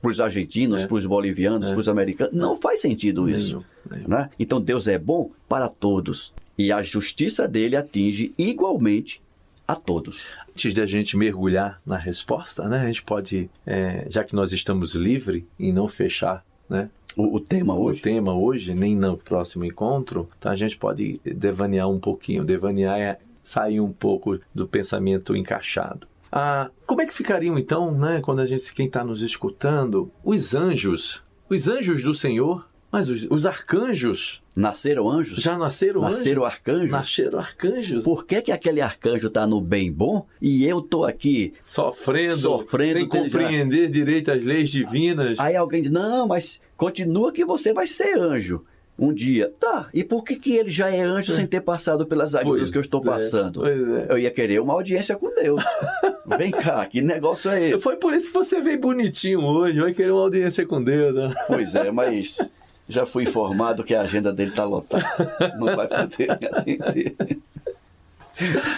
para 0.00 0.08
os 0.08 0.20
argentinos, 0.20 0.82
é. 0.82 0.86
para 0.86 0.96
os 0.96 1.04
bolivianos, 1.04 1.68
para 1.68 1.78
os 1.78 1.88
americanos. 1.88 2.34
Não 2.34 2.54
faz 2.54 2.80
sentido 2.80 3.28
isso. 3.28 3.64
Né? 4.06 4.30
Então 4.38 4.60
Deus 4.60 4.86
é 4.86 4.98
bom 4.98 5.30
para 5.48 5.68
todos 5.68 6.32
e 6.56 6.72
a 6.72 6.82
justiça 6.82 7.46
dele 7.48 7.76
atinge 7.76 8.32
igualmente 8.38 9.22
a 9.66 9.74
todos. 9.74 10.26
Antes 10.50 10.74
de 10.74 10.80
a 10.80 10.86
gente 10.86 11.16
mergulhar 11.16 11.80
na 11.84 11.96
resposta, 11.96 12.68
né, 12.68 12.82
a 12.82 12.86
gente 12.86 13.02
pode, 13.02 13.50
é, 13.66 14.06
já 14.08 14.22
que 14.22 14.34
nós 14.34 14.52
estamos 14.52 14.94
livres 14.94 15.42
em 15.58 15.72
não 15.72 15.88
fechar 15.88 16.44
né, 16.68 16.90
o, 17.16 17.36
o, 17.36 17.40
tema 17.40 17.74
hoje. 17.74 17.98
O 17.98 18.02
tema 18.02 18.34
hoje, 18.34 18.74
nem 18.74 18.94
no 18.94 19.16
próximo 19.16 19.64
encontro, 19.64 20.28
então 20.38 20.52
a 20.52 20.54
gente 20.54 20.76
pode 20.76 21.20
devanear 21.24 21.88
um 21.88 21.98
pouquinho. 21.98 22.44
Devanear 22.44 22.98
é 22.98 23.18
sair 23.42 23.80
um 23.80 23.92
pouco 23.92 24.38
do 24.54 24.66
pensamento 24.66 25.36
encaixado. 25.36 26.06
Ah, 26.30 26.70
como 26.86 27.00
é 27.00 27.06
que 27.06 27.14
ficariam 27.14 27.58
então, 27.58 27.92
né, 27.92 28.20
quando 28.20 28.40
a 28.40 28.46
gente, 28.46 28.72
quem 28.74 28.86
está 28.86 29.04
nos 29.04 29.22
escutando, 29.22 30.10
os 30.22 30.54
anjos, 30.54 31.22
os 31.48 31.68
anjos 31.68 32.02
do 32.02 32.12
Senhor 32.12 32.66
mas 32.94 33.08
os, 33.08 33.26
os 33.28 33.44
arcanjos. 33.44 34.40
Nasceram 34.54 35.10
anjos? 35.10 35.38
Já 35.38 35.58
nasceram, 35.58 36.02
nasceram 36.02 36.42
anjos? 36.44 36.54
arcanjos? 36.54 36.90
Nasceram 36.90 37.38
arcanjos. 37.40 38.04
Por 38.04 38.24
que, 38.24 38.40
que 38.40 38.52
aquele 38.52 38.80
arcanjo 38.80 39.26
está 39.26 39.48
no 39.48 39.60
bem 39.60 39.90
bom 39.90 40.24
e 40.40 40.64
eu 40.64 40.78
estou 40.78 41.04
aqui 41.04 41.54
sofrendo, 41.64 42.38
sofrendo 42.38 43.00
sem 43.00 43.08
compreender 43.08 43.86
já... 43.86 43.90
direito 43.90 44.30
as 44.30 44.44
leis 44.44 44.70
divinas? 44.70 45.40
Aí 45.40 45.56
alguém 45.56 45.82
diz: 45.82 45.90
não, 45.90 46.28
mas 46.28 46.60
continua 46.76 47.32
que 47.32 47.44
você 47.44 47.72
vai 47.72 47.88
ser 47.88 48.16
anjo 48.16 48.64
um 48.96 49.12
dia. 49.12 49.52
Tá, 49.58 49.88
e 49.92 50.04
por 50.04 50.22
que, 50.22 50.36
que 50.36 50.54
ele 50.54 50.70
já 50.70 50.88
é 50.88 51.00
anjo 51.00 51.32
é. 51.32 51.34
sem 51.34 51.48
ter 51.48 51.62
passado 51.62 52.06
pelas 52.06 52.36
agulhas 52.36 52.70
que 52.70 52.78
eu 52.78 52.82
estou 52.82 53.00
é, 53.00 53.04
passando? 53.04 53.66
É. 53.66 54.06
Eu 54.08 54.18
ia 54.18 54.30
querer 54.30 54.60
uma 54.60 54.74
audiência 54.74 55.16
com 55.16 55.34
Deus. 55.34 55.64
Vem 56.38 56.52
cá, 56.52 56.86
que 56.86 57.02
negócio 57.02 57.50
é 57.50 57.70
esse? 57.70 57.82
Foi 57.82 57.96
por 57.96 58.14
isso 58.14 58.28
que 58.28 58.34
você 58.34 58.60
veio 58.60 58.78
bonitinho 58.78 59.40
hoje, 59.40 59.80
vai 59.80 59.92
querer 59.92 60.12
uma 60.12 60.22
audiência 60.22 60.64
com 60.64 60.82
Deus. 60.82 61.14
Né? 61.14 61.34
Pois 61.48 61.74
é, 61.74 61.90
mas 61.90 62.38
já 62.88 63.06
fui 63.06 63.24
informado 63.24 63.84
que 63.84 63.94
a 63.94 64.02
agenda 64.02 64.32
dele 64.32 64.50
está 64.50 64.64
lotada. 64.64 65.54
Não 65.56 65.74
vai 65.74 65.88
poder 65.88 66.38
me 66.38 66.46
atender. 66.46 67.16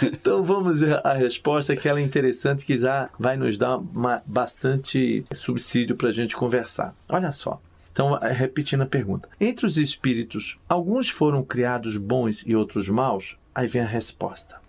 Então 0.02 0.44
vamos 0.44 0.82
à 0.82 1.14
resposta 1.14 1.75
que 1.75 1.88
ela 1.88 1.98
é 1.98 2.02
interessante, 2.02 2.64
que 2.64 2.78
já 2.78 3.08
vai 3.18 3.36
nos 3.36 3.56
dar 3.56 3.78
uma, 3.78 4.22
bastante 4.26 5.25
subsídio 5.32 5.96
para 5.96 6.08
a 6.08 6.12
gente 6.12 6.36
conversar. 6.36 6.94
Olha 7.08 7.32
só. 7.32 7.60
Então, 7.90 8.18
é, 8.18 8.30
repetindo 8.30 8.82
a 8.82 8.86
pergunta. 8.86 9.26
Entre 9.40 9.64
os 9.64 9.78
espíritos, 9.78 10.58
alguns 10.68 11.08
foram 11.08 11.42
criados 11.42 11.96
bons 11.96 12.44
e 12.46 12.54
outros 12.54 12.90
maus? 12.90 13.36
Aí 13.54 13.66
vem 13.66 13.80
a 13.80 13.86
resposta. 13.86 14.60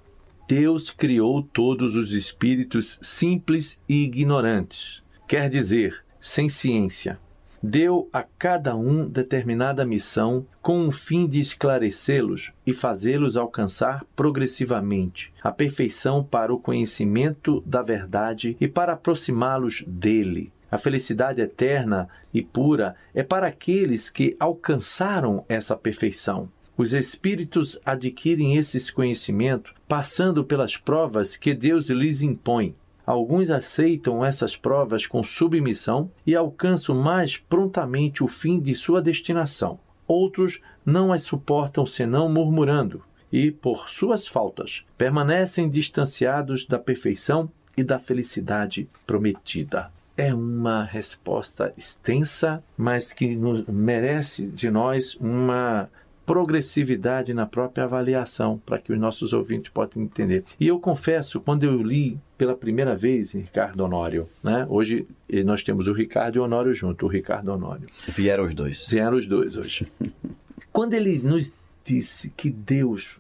Deus 0.48 0.90
criou 0.90 1.44
todos 1.44 1.94
os 1.98 2.14
espíritos 2.14 2.98
simples 3.02 3.78
e 3.88 4.06
ignorantes, 4.06 5.04
quer 5.28 5.50
dizer, 5.50 6.06
sem 6.22 6.48
ciência, 6.48 7.20
deu 7.62 8.10
a 8.14 8.24
cada 8.24 8.76
um 8.76 9.08
determinada 9.08 9.86
missão 9.86 10.46
com 10.62 10.88
o 10.88 10.92
fim 10.92 11.28
de 11.28 11.40
esclarecê-los 11.40 12.52
e 12.66 12.74
fazê-los 12.74 13.38
alcançar 13.38 14.06
progressivamente 14.16 15.34
a 15.42 15.52
perfeição 15.52 16.24
para 16.24 16.54
o 16.54 16.60
conhecimento 16.60 17.64
da 17.66 17.82
verdade 17.82 18.56
e 18.60 18.68
para 18.68 18.94
aproximá-los 18.94 19.84
dele. 19.88 20.52
A 20.70 20.78
felicidade 20.78 21.42
eterna 21.42 22.10
e 22.34 22.42
pura 22.42 22.96
é 23.14 23.24
para 23.24 23.48
aqueles 23.48 24.10
que 24.10 24.36
alcançaram 24.40 25.46
essa 25.48 25.76
perfeição. 25.78 26.50
Os 26.78 26.94
espíritos 26.94 27.80
adquirem 27.86 28.58
esses 28.58 28.92
conhecimentos 28.92 29.74
passando 29.88 30.44
pelas 30.44 30.78
provas 30.78 31.36
que 31.36 31.54
Deus 31.54 31.90
lhes 31.90 32.22
impõe 32.22 32.76
Alguns 33.08 33.50
aceitam 33.50 34.26
essas 34.26 34.58
provas 34.58 35.08
com 35.08 35.24
submissão 35.24 36.12
e 36.26 36.36
alcançam 36.36 36.94
mais 36.94 37.38
prontamente 37.38 38.22
o 38.22 38.28
fim 38.28 38.60
de 38.60 38.76
sua 38.76 39.02
destinação. 39.02 39.80
Outros 40.06 40.60
não 40.86 41.14
as 41.14 41.22
suportam 41.22 41.86
senão 41.86 42.28
murmurando 42.28 43.02
e, 43.32 43.50
por 43.50 43.90
suas 43.90 44.28
faltas, 44.28 44.84
permanecem 44.98 45.70
distanciados 45.70 46.66
da 46.66 46.78
perfeição 46.78 47.50
e 47.78 47.84
da 47.84 47.98
felicidade 47.98 48.90
prometida. 49.06 49.90
É 50.18 50.34
uma 50.34 50.84
resposta 50.84 51.74
extensa, 51.78 52.62
mas 52.76 53.14
que 53.14 53.38
merece 53.70 54.48
de 54.48 54.70
nós 54.70 55.16
uma 55.16 55.90
progressividade 56.28 57.34
na 57.34 57.46
própria 57.46 57.86
avaliação, 57.86 58.62
para 58.66 58.78
que 58.78 58.92
os 58.92 59.00
nossos 59.00 59.32
ouvintes 59.32 59.72
possam 59.72 60.04
entender. 60.04 60.44
E 60.60 60.68
eu 60.68 60.78
confesso, 60.78 61.40
quando 61.40 61.64
eu 61.64 61.82
li 61.82 62.20
pela 62.38 62.54
primeira 62.54 62.98
vez 62.98 63.32
Ricardo 63.32 63.80
Honório, 63.80 64.28
né? 64.44 64.68
hoje 64.70 65.08
eh, 65.30 65.42
nós 65.42 65.64
temos 65.64 65.88
o 65.88 65.94
Ricardo 65.94 66.36
e 66.36 66.40
o 66.40 66.44
Honório 66.44 66.74
junto, 66.74 67.06
o 67.06 67.10
Ricardo 67.10 67.48
Honório. 67.54 67.88
Vieram 68.10 68.46
os 68.46 68.54
dois. 68.54 68.88
Vieram 68.90 69.18
os 69.18 69.26
dois 69.26 69.56
hoje. 69.56 69.90
quando 70.74 70.94
ele 70.96 71.18
nos 71.20 71.52
disse 71.86 72.30
que 72.36 72.50
Deus 72.50 73.20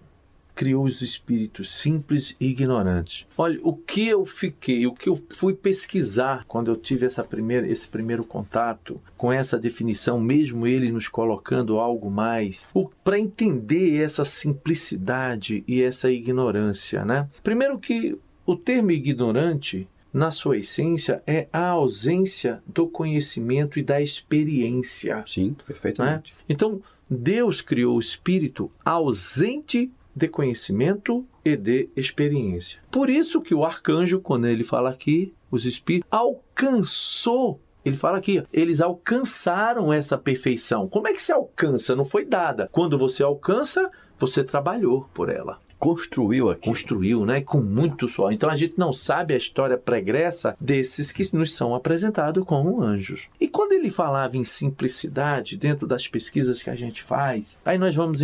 criou 0.57 0.85
os 0.85 1.03
espíritos 1.03 1.71
simples 1.71 2.35
e 2.39 2.47
ignorantes. 2.47 3.27
Olha, 3.37 3.59
o 3.61 3.73
que 3.73 4.07
eu 4.07 4.25
fiquei, 4.25 4.87
o 4.87 4.91
que 4.91 5.07
eu 5.07 5.21
fui 5.29 5.53
pesquisar 5.53 6.43
quando 6.47 6.71
eu 6.71 6.75
tive 6.75 7.05
essa 7.05 7.23
primeira, 7.23 7.67
esse 7.67 7.87
primeiro 7.87 8.23
contato 8.23 8.99
com 9.15 9.31
essa 9.31 9.59
definição, 9.59 10.19
mesmo 10.19 10.65
ele 10.65 10.91
nos 10.91 11.07
colocando 11.07 11.77
algo 11.77 12.09
mais, 12.09 12.65
para 13.03 13.19
entender 13.19 14.03
essa 14.03 14.25
simplicidade 14.25 15.63
e 15.67 15.83
essa 15.83 16.11
ignorância, 16.11 17.05
né? 17.05 17.29
Primeiro 17.43 17.77
que 17.77 18.17
o 18.43 18.55
termo 18.55 18.89
ignorante 18.89 19.87
na 20.11 20.31
sua 20.31 20.57
essência, 20.57 21.21
é 21.27 21.47
a 21.53 21.67
ausência 21.67 22.63
do 22.65 22.87
conhecimento 22.87 23.77
e 23.77 23.83
da 23.83 24.01
experiência. 24.01 25.23
Sim, 25.27 25.55
perfeitamente. 25.65 26.33
Né? 26.33 26.39
Então, 26.49 26.81
Deus 27.07 27.61
criou 27.61 27.97
o 27.97 27.99
espírito 27.99 28.71
ausente 28.83 29.91
de 30.17 30.27
conhecimento 30.27 31.25
e 31.45 31.55
de 31.55 31.89
experiência. 31.95 32.81
Por 32.91 33.09
isso 33.09 33.41
que 33.41 33.55
o 33.55 33.63
arcanjo, 33.63 34.19
quando 34.19 34.47
ele 34.47 34.63
fala 34.63 34.89
aqui, 34.89 35.33
os 35.49 35.65
espíritos 35.65 36.07
alcançou 36.11 37.61
ele 37.85 37.95
fala 37.95 38.17
aqui, 38.17 38.43
eles 38.51 38.81
alcançaram 38.81 39.93
essa 39.93 40.17
perfeição. 40.17 40.89
Como 40.89 41.07
é 41.07 41.13
que 41.13 41.21
se 41.21 41.31
alcança? 41.31 41.95
Não 41.95 42.03
foi 42.03 42.25
dada. 42.25 42.67
Quando 42.69 42.97
você 42.97 43.23
alcança, 43.23 43.89
você 44.19 44.43
trabalhou 44.43 45.07
por 45.13 45.29
ela 45.29 45.61
construiu 45.79 46.49
aqui. 46.49 46.67
Construiu, 46.67 47.25
né? 47.25 47.41
Com 47.41 47.61
muito 47.61 48.07
suor. 48.07 48.31
Então 48.31 48.49
a 48.49 48.55
gente 48.55 48.75
não 48.77 48.91
sabe 48.91 49.33
a 49.33 49.37
história 49.37 49.77
pregressa 49.77 50.55
desses 50.59 51.11
que 51.11 51.23
nos 51.35 51.53
são 51.53 51.75
apresentados 51.75 52.43
como 52.45 52.81
anjos. 52.81 53.27
E 53.39 53.47
quando 53.47 53.73
ele 53.73 53.89
falava 53.89 54.37
em 54.37 54.43
simplicidade, 54.43 55.57
dentro 55.57 55.87
das 55.87 56.07
pesquisas 56.07 56.63
que 56.63 56.69
a 56.69 56.75
gente 56.75 57.03
faz, 57.03 57.57
aí 57.65 57.77
nós 57.77 57.95
vamos, 57.95 58.21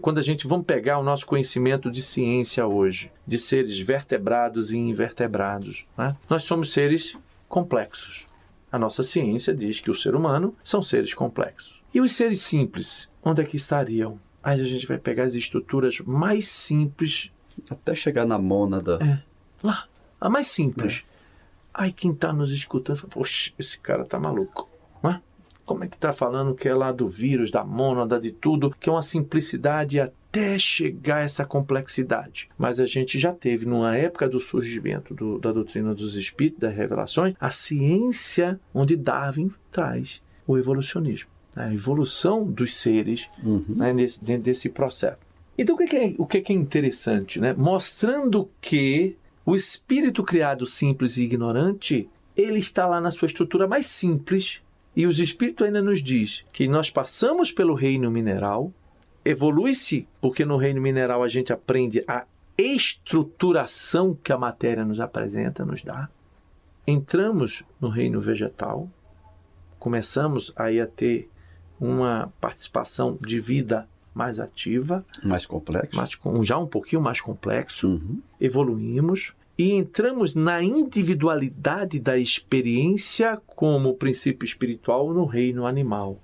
quando 0.00 0.18
a 0.18 0.22
gente 0.22 0.46
vamos 0.46 0.66
pegar 0.66 0.98
o 0.98 1.04
nosso 1.04 1.26
conhecimento 1.26 1.90
de 1.90 2.02
ciência 2.02 2.66
hoje, 2.66 3.10
de 3.26 3.38
seres 3.38 3.78
vertebrados 3.78 4.70
e 4.70 4.76
invertebrados, 4.76 5.84
né? 5.96 6.16
nós 6.28 6.42
somos 6.44 6.72
seres 6.72 7.16
complexos. 7.48 8.26
A 8.70 8.78
nossa 8.78 9.02
ciência 9.02 9.54
diz 9.54 9.80
que 9.80 9.90
o 9.90 9.94
ser 9.94 10.14
humano 10.14 10.54
são 10.62 10.82
seres 10.82 11.14
complexos. 11.14 11.80
E 11.94 12.00
os 12.00 12.12
seres 12.12 12.42
simples, 12.42 13.10
onde 13.24 13.40
é 13.40 13.44
que 13.44 13.56
estariam? 13.56 14.20
Aí 14.46 14.60
a 14.60 14.64
gente 14.64 14.86
vai 14.86 14.96
pegar 14.96 15.24
as 15.24 15.34
estruturas 15.34 15.98
mais 15.98 16.46
simples. 16.46 17.32
Até 17.68 17.96
chegar 17.96 18.24
na 18.24 18.38
mônada. 18.38 19.00
É. 19.02 19.20
Lá. 19.60 19.86
A 20.20 20.30
mais 20.30 20.46
simples. 20.46 21.04
É. 21.04 21.16
Aí 21.74 21.92
quem 21.92 22.12
está 22.12 22.32
nos 22.32 22.52
escutando 22.52 22.96
fala, 22.96 23.10
poxa, 23.10 23.52
esse 23.58 23.76
cara 23.76 24.04
tá 24.04 24.20
maluco. 24.20 24.70
Como 25.64 25.82
é 25.82 25.88
que 25.88 25.98
tá 25.98 26.12
falando 26.12 26.54
que 26.54 26.68
é 26.68 26.74
lá 26.74 26.92
do 26.92 27.08
vírus, 27.08 27.50
da 27.50 27.64
mônada, 27.64 28.20
de 28.20 28.30
tudo, 28.30 28.70
que 28.70 28.88
é 28.88 28.92
uma 28.92 29.02
simplicidade 29.02 29.98
até 29.98 30.56
chegar 30.60 31.16
a 31.16 31.22
essa 31.22 31.44
complexidade. 31.44 32.48
Mas 32.56 32.78
a 32.78 32.86
gente 32.86 33.18
já 33.18 33.32
teve, 33.32 33.66
numa 33.66 33.96
época 33.96 34.28
do 34.28 34.38
surgimento 34.38 35.12
do, 35.12 35.40
da 35.40 35.50
doutrina 35.50 35.92
dos 35.92 36.14
espíritos, 36.14 36.60
das 36.60 36.72
revelações, 36.72 37.34
a 37.40 37.50
ciência 37.50 38.60
onde 38.72 38.94
Darwin 38.94 39.52
traz 39.72 40.22
o 40.46 40.56
evolucionismo 40.56 41.35
a 41.56 41.72
evolução 41.72 42.44
dos 42.44 42.76
seres 42.76 43.28
uhum. 43.42 43.64
né, 43.68 43.92
nesse, 43.92 44.22
dentro 44.22 44.44
desse 44.44 44.68
processo. 44.68 45.18
Então, 45.58 45.74
o 45.74 45.78
que 45.78 45.96
é, 45.96 46.14
o 46.18 46.26
que 46.26 46.52
é 46.52 46.54
interessante? 46.54 47.40
Né? 47.40 47.54
Mostrando 47.54 48.50
que 48.60 49.16
o 49.44 49.54
espírito 49.54 50.22
criado 50.22 50.66
simples 50.66 51.16
e 51.16 51.22
ignorante, 51.22 52.08
ele 52.36 52.58
está 52.58 52.86
lá 52.86 53.00
na 53.00 53.10
sua 53.10 53.26
estrutura 53.26 53.66
mais 53.66 53.86
simples, 53.86 54.60
e 54.94 55.06
os 55.06 55.18
espíritos 55.18 55.66
ainda 55.66 55.82
nos 55.82 56.02
diz 56.02 56.44
que 56.52 56.66
nós 56.66 56.90
passamos 56.90 57.52
pelo 57.52 57.74
reino 57.74 58.10
mineral, 58.10 58.72
evolui-se, 59.24 60.06
porque 60.20 60.44
no 60.44 60.56
reino 60.56 60.80
mineral 60.80 61.22
a 61.22 61.28
gente 61.28 61.52
aprende 61.52 62.04
a 62.06 62.24
estruturação 62.56 64.14
que 64.14 64.32
a 64.32 64.38
matéria 64.38 64.84
nos 64.84 64.98
apresenta, 64.98 65.64
nos 65.64 65.82
dá. 65.82 66.08
Entramos 66.86 67.62
no 67.80 67.88
reino 67.88 68.20
vegetal, 68.20 68.88
começamos 69.78 70.52
aí 70.56 70.80
a 70.80 70.86
ter 70.86 71.28
uma 71.80 72.32
participação 72.40 73.18
de 73.20 73.40
vida 73.40 73.88
mais 74.14 74.40
ativa. 74.40 75.04
Mais 75.22 75.44
complexo. 75.44 75.96
Mais, 75.96 76.46
já 76.46 76.58
um 76.58 76.66
pouquinho 76.66 77.02
mais 77.02 77.20
complexo. 77.20 77.88
Uhum. 77.88 78.22
Evoluímos 78.40 79.34
e 79.58 79.72
entramos 79.72 80.34
na 80.34 80.62
individualidade 80.62 81.98
da 81.98 82.16
experiência 82.18 83.40
como 83.46 83.94
princípio 83.94 84.44
espiritual 84.44 85.12
no 85.12 85.24
reino 85.24 85.66
animal. 85.66 86.18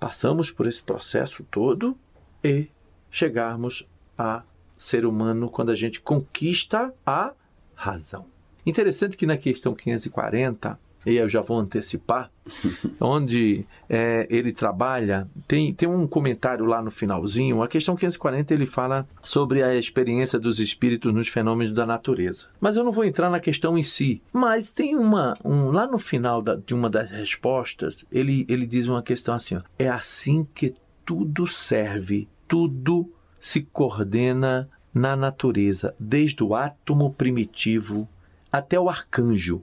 Passamos 0.00 0.50
por 0.50 0.66
esse 0.66 0.82
processo 0.82 1.44
todo 1.50 1.96
e 2.42 2.68
chegarmos 3.10 3.86
a 4.16 4.42
ser 4.76 5.04
humano 5.04 5.50
quando 5.50 5.70
a 5.70 5.74
gente 5.74 6.00
conquista 6.00 6.94
a 7.04 7.32
razão. 7.74 8.26
Interessante 8.64 9.16
que 9.16 9.26
na 9.26 9.36
questão 9.36 9.74
540 9.74 10.78
e 11.10 11.16
eu 11.16 11.28
já 11.28 11.40
vou 11.40 11.58
antecipar, 11.58 12.30
onde 13.00 13.64
é, 13.88 14.26
ele 14.30 14.52
trabalha, 14.52 15.28
tem, 15.46 15.72
tem 15.72 15.88
um 15.88 16.06
comentário 16.06 16.64
lá 16.66 16.82
no 16.82 16.90
finalzinho, 16.90 17.62
a 17.62 17.68
questão 17.68 17.96
540 17.96 18.54
ele 18.54 18.66
fala 18.66 19.06
sobre 19.22 19.62
a 19.62 19.74
experiência 19.74 20.38
dos 20.38 20.58
espíritos 20.60 21.12
nos 21.12 21.28
fenômenos 21.28 21.74
da 21.74 21.86
natureza. 21.86 22.48
Mas 22.60 22.76
eu 22.76 22.84
não 22.84 22.92
vou 22.92 23.04
entrar 23.04 23.30
na 23.30 23.40
questão 23.40 23.78
em 23.78 23.82
si, 23.82 24.22
mas 24.32 24.70
tem 24.70 24.96
uma, 24.96 25.34
um, 25.44 25.70
lá 25.70 25.86
no 25.86 25.98
final 25.98 26.42
da, 26.42 26.56
de 26.56 26.74
uma 26.74 26.90
das 26.90 27.10
respostas, 27.10 28.04
ele, 28.12 28.44
ele 28.48 28.66
diz 28.66 28.86
uma 28.86 29.02
questão 29.02 29.34
assim, 29.34 29.56
ó, 29.56 29.62
é 29.78 29.88
assim 29.88 30.46
que 30.54 30.74
tudo 31.04 31.46
serve, 31.46 32.28
tudo 32.46 33.10
se 33.40 33.62
coordena 33.62 34.68
na 34.92 35.16
natureza, 35.16 35.94
desde 35.98 36.42
o 36.42 36.54
átomo 36.54 37.12
primitivo 37.12 38.08
até 38.50 38.78
o 38.78 38.88
arcanjo, 38.88 39.62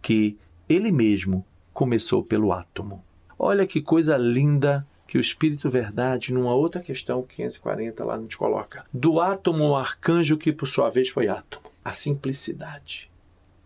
que 0.00 0.36
ele 0.72 0.92
mesmo 0.92 1.44
começou 1.72 2.22
pelo 2.22 2.52
átomo. 2.52 3.04
Olha 3.38 3.66
que 3.66 3.80
coisa 3.80 4.16
linda 4.16 4.86
que 5.06 5.18
o 5.18 5.20
Espírito 5.20 5.68
Verdade, 5.68 6.32
numa 6.32 6.54
outra 6.54 6.80
questão 6.80 7.22
540 7.22 8.04
lá 8.04 8.16
nos 8.16 8.34
coloca. 8.34 8.84
Do 8.92 9.20
átomo 9.20 9.64
ao 9.64 9.76
arcanjo 9.76 10.38
que 10.38 10.52
por 10.52 10.66
sua 10.66 10.88
vez 10.88 11.08
foi 11.08 11.28
átomo. 11.28 11.66
A 11.84 11.92
simplicidade 11.92 13.10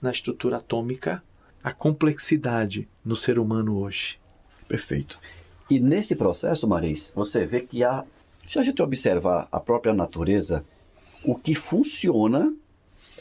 na 0.00 0.10
estrutura 0.10 0.58
atômica, 0.58 1.22
a 1.62 1.72
complexidade 1.72 2.88
no 3.04 3.16
ser 3.16 3.38
humano 3.38 3.78
hoje. 3.78 4.18
Perfeito. 4.68 5.18
E 5.68 5.80
nesse 5.80 6.14
processo, 6.14 6.66
Maris, 6.66 7.12
você 7.14 7.44
vê 7.44 7.60
que 7.60 7.82
há, 7.82 8.04
se 8.46 8.58
a 8.58 8.62
gente 8.62 8.80
observar 8.82 9.48
a 9.50 9.58
própria 9.58 9.94
natureza, 9.94 10.64
o 11.24 11.34
que 11.34 11.54
funciona 11.54 12.54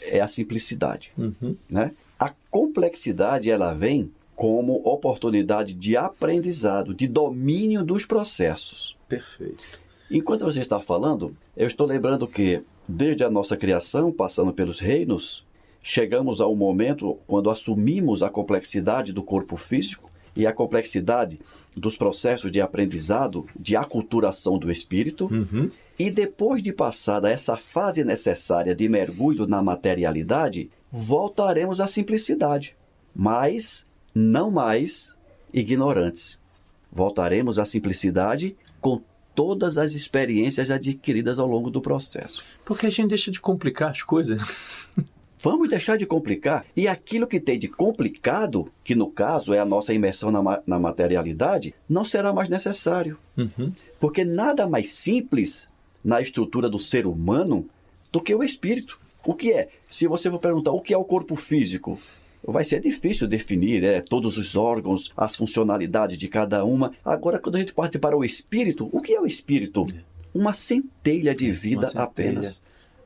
é 0.01 0.21
a 0.21 0.27
simplicidade, 0.27 1.11
uhum. 1.17 1.55
né? 1.69 1.91
A 2.19 2.33
complexidade 2.49 3.49
ela 3.49 3.73
vem 3.73 4.11
como 4.35 4.81
oportunidade 4.83 5.73
de 5.73 5.95
aprendizado, 5.95 6.93
de 6.93 7.07
domínio 7.07 7.83
dos 7.83 8.05
processos. 8.05 8.97
Perfeito. 9.07 9.63
Enquanto 10.11 10.45
você 10.45 10.59
está 10.59 10.79
falando, 10.79 11.35
eu 11.55 11.65
estou 11.65 11.87
lembrando 11.87 12.27
que 12.27 12.61
desde 12.87 13.23
a 13.23 13.29
nossa 13.29 13.57
criação, 13.57 14.11
passando 14.11 14.53
pelos 14.53 14.79
reinos, 14.79 15.45
chegamos 15.81 16.41
ao 16.41 16.55
momento 16.55 17.17
quando 17.25 17.49
assumimos 17.49 18.21
a 18.21 18.29
complexidade 18.29 19.11
do 19.11 19.23
corpo 19.23 19.55
físico 19.57 20.11
e 20.35 20.45
a 20.45 20.53
complexidade 20.53 21.39
dos 21.75 21.97
processos 21.97 22.51
de 22.51 22.59
aprendizado, 22.59 23.47
de 23.55 23.75
aculturação 23.75 24.57
do 24.57 24.71
espírito. 24.71 25.27
Uhum. 25.31 25.71
E 25.97 26.11
depois 26.11 26.61
de 26.61 26.73
passada 26.73 27.29
essa 27.29 27.55
fase 27.57 28.03
necessária 28.03 28.75
de 28.75 28.87
mergulho 28.89 29.47
na 29.47 29.61
materialidade, 29.61 30.69
voltaremos 30.91 31.79
à 31.79 31.87
simplicidade, 31.87 32.75
mas 33.15 33.85
não 34.13 34.51
mais 34.51 35.15
ignorantes. 35.53 36.39
Voltaremos 36.91 37.57
à 37.57 37.65
simplicidade 37.65 38.55
com 38.81 39.01
todas 39.33 39.77
as 39.77 39.93
experiências 39.93 40.71
adquiridas 40.71 41.39
ao 41.39 41.47
longo 41.47 41.69
do 41.69 41.81
processo. 41.81 42.43
Porque 42.63 42.85
a 42.85 42.89
gente 42.89 43.09
deixa 43.09 43.31
de 43.31 43.41
complicar 43.41 43.91
as 43.91 44.01
coisas. 44.01 44.41
Vamos 45.43 45.69
deixar 45.69 45.97
de 45.97 46.07
complicar. 46.07 46.65
E 46.75 46.87
aquilo 46.87 47.27
que 47.27 47.39
tem 47.39 47.59
de 47.59 47.67
complicado, 47.67 48.65
que 48.83 48.95
no 48.95 49.11
caso 49.11 49.53
é 49.53 49.59
a 49.59 49.65
nossa 49.65 49.93
imersão 49.93 50.31
na, 50.31 50.63
na 50.65 50.79
materialidade, 50.79 51.75
não 51.87 52.03
será 52.03 52.33
mais 52.33 52.49
necessário. 52.49 53.17
Uhum. 53.37 53.71
Porque 53.99 54.25
nada 54.25 54.67
mais 54.67 54.89
simples 54.89 55.69
na 56.05 56.21
estrutura 56.21 56.69
do 56.69 56.77
ser 56.77 57.07
humano 57.07 57.67
do 58.11 58.21
que 58.21 58.35
o 58.35 58.43
espírito. 58.43 58.99
O 59.25 59.33
que 59.33 59.51
é? 59.51 59.69
Se 59.89 60.07
você 60.07 60.29
for 60.29 60.37
perguntar 60.37 60.71
o 60.71 60.79
que 60.79 60.93
é 60.93 60.97
o 60.97 61.03
corpo 61.03 61.35
físico, 61.35 61.99
vai 62.43 62.63
ser 62.63 62.79
difícil 62.79 63.27
definir 63.27 63.83
é, 63.83 63.99
todos 63.99 64.37
os 64.37 64.55
órgãos, 64.55 65.11
as 65.17 65.35
funcionalidades 65.35 66.15
de 66.15 66.27
cada 66.27 66.63
uma. 66.63 66.93
Agora, 67.03 67.39
quando 67.39 67.55
a 67.55 67.59
gente 67.59 67.73
parte 67.73 67.97
para 67.97 68.15
o 68.15 68.23
espírito, 68.23 68.87
o 68.91 69.01
que 69.01 69.15
é 69.15 69.19
o 69.19 69.25
espírito? 69.25 69.87
É. 69.91 69.99
Uma 70.31 70.53
centelha 70.53 71.33
de 71.33 71.51
vida 71.51 71.87
centelha 71.87 72.03
apenas. 72.03 72.61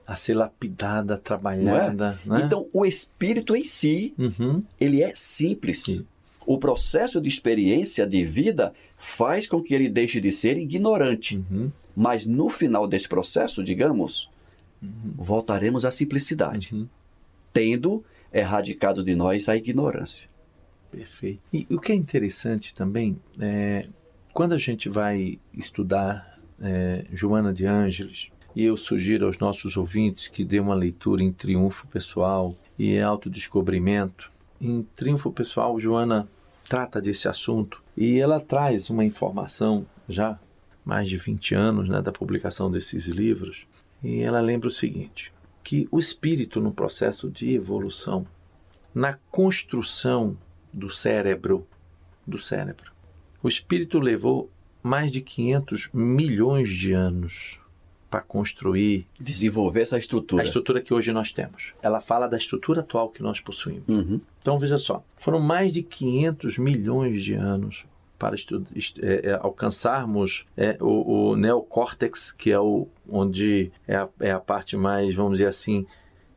A 0.06 0.16
ser 0.16 0.34
lapidada, 0.34 1.18
trabalhada. 1.18 2.20
É? 2.26 2.30
Né? 2.30 2.44
Então, 2.46 2.68
o 2.74 2.86
espírito 2.86 3.56
em 3.56 3.64
si, 3.64 4.14
uhum. 4.18 4.62
ele 4.80 5.02
é 5.02 5.14
simples. 5.16 5.84
Sim. 5.84 6.06
O 6.46 6.58
processo 6.58 7.22
de 7.22 7.30
experiência 7.30 8.08
de 8.08 8.26
vida 8.26 8.74
faz 8.98 9.48
com 9.48 9.62
que 9.62 9.74
ele 9.74 9.88
deixe 9.88 10.20
de 10.20 10.32
ser 10.32 10.58
ignorante. 10.58 11.38
Uhum 11.50 11.72
Mas 12.02 12.26
no 12.26 12.50
final 12.50 12.88
desse 12.88 13.10
processo, 13.10 13.62
digamos, 13.62 14.32
voltaremos 14.82 15.84
à 15.84 15.92
simplicidade, 15.92 16.74
Uhum. 16.74 16.88
tendo 17.52 18.06
erradicado 18.32 19.04
de 19.04 19.14
nós 19.16 19.50
a 19.50 19.58
ignorância. 19.58 20.30
Perfeito. 20.90 21.42
E 21.52 21.68
o 21.70 21.78
que 21.78 21.92
é 21.92 21.96
interessante 21.96 22.74
também 22.74 23.20
é 23.38 23.86
quando 24.32 24.54
a 24.54 24.58
gente 24.58 24.88
vai 24.88 25.38
estudar 25.54 26.40
é, 26.62 27.06
Joana 27.12 27.52
de 27.52 27.66
Ângeles, 27.66 28.30
e 28.56 28.64
eu 28.64 28.78
sugiro 28.78 29.28
aos 29.28 29.38
nossos 29.38 29.76
ouvintes 29.76 30.30
que 30.30 30.46
dê 30.46 30.58
uma 30.62 30.76
leitura 30.76 31.22
em 31.22 31.34
Triunfo 31.34 31.86
Pessoal 31.88 32.56
e 32.78 32.98
Autodescobrimento. 32.98 34.32
Em 34.62 34.84
Triunfo 34.96 35.32
Pessoal, 35.34 35.78
Joana 35.82 36.30
trata 36.64 37.02
desse 37.02 37.28
assunto 37.28 37.84
e 37.98 38.20
ela 38.20 38.40
traz 38.40 38.90
uma 38.90 39.04
informação 39.04 39.86
já 40.08 40.40
mais 40.90 41.08
de 41.08 41.18
20 41.18 41.54
anos 41.54 41.88
né, 41.88 42.02
da 42.02 42.12
publicação 42.12 42.72
desses 42.72 43.06
livros. 43.06 43.68
E 44.04 44.22
ela 44.22 44.42
lembra 44.42 44.68
o 44.68 44.72
seguinte: 44.72 45.32
que 45.64 45.88
o 45.92 46.00
espírito, 46.00 46.60
no 46.60 46.72
processo 46.72 47.30
de 47.30 47.54
evolução, 47.54 48.26
na 48.94 49.14
construção 49.30 50.36
do 50.74 50.90
cérebro, 50.90 51.68
do 52.26 52.40
cérebro, 52.40 52.92
o 53.44 53.48
espírito 53.48 54.00
levou 54.00 54.50
mais 54.82 55.12
de 55.12 55.22
500 55.22 55.90
milhões 55.94 56.70
de 56.70 56.92
anos 56.92 57.60
para 58.10 58.22
construir 58.22 59.06
Desenvolver 59.20 59.82
essa 59.82 59.98
estrutura. 60.00 60.42
a 60.42 60.46
estrutura 60.46 60.82
que 60.82 60.92
hoje 60.92 61.12
nós 61.12 61.32
temos. 61.32 61.74
Ela 61.84 62.00
fala 62.00 62.26
da 62.26 62.38
estrutura 62.38 62.82
atual 62.82 63.10
que 63.10 63.22
nós 63.22 63.40
possuímos. 63.40 63.88
Uhum. 63.88 64.20
Então 64.42 64.58
veja 64.58 64.80
só, 64.80 65.04
foram 65.16 65.40
mais 65.40 65.72
de 65.72 65.84
500 65.84 66.58
milhões 66.58 67.24
de 67.24 67.36
anos 67.36 67.86
para 68.20 68.36
é, 68.36 69.30
é, 69.30 69.40
alcançarmos 69.42 70.46
é, 70.56 70.78
o, 70.82 71.30
o 71.32 71.36
neocórtex, 71.38 72.32
que 72.32 72.52
é 72.52 72.60
o 72.60 72.88
onde 73.10 73.72
é 73.88 73.96
a, 73.96 74.10
é 74.20 74.32
a 74.32 74.40
parte 74.40 74.76
mais, 74.76 75.16
vamos 75.16 75.40
dizer 75.40 75.48
assim, 75.48 75.88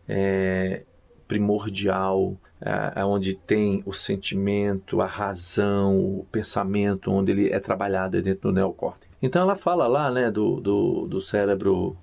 é, 0.09 0.85
primordial, 1.27 2.37
é, 2.61 3.01
é 3.01 3.05
onde 3.05 3.35
tem 3.35 3.83
o 3.85 3.93
sentimento, 3.93 5.01
a 5.01 5.07
razão, 5.07 5.99
o 5.99 6.27
pensamento, 6.31 7.11
onde 7.11 7.33
ele 7.33 7.51
é 7.51 7.59
trabalhado 7.59 8.17
é 8.17 8.23
dentro 8.23 8.51
do 8.51 8.55
neocórtex. 8.55 9.13
Então 9.21 9.43
ela 9.43 9.57
fala 9.57 9.89
lá, 9.89 10.11
né, 10.11 10.31
do, 10.31 10.61
do, 10.61 11.07
do 11.09 11.21
cérebro 11.21 11.97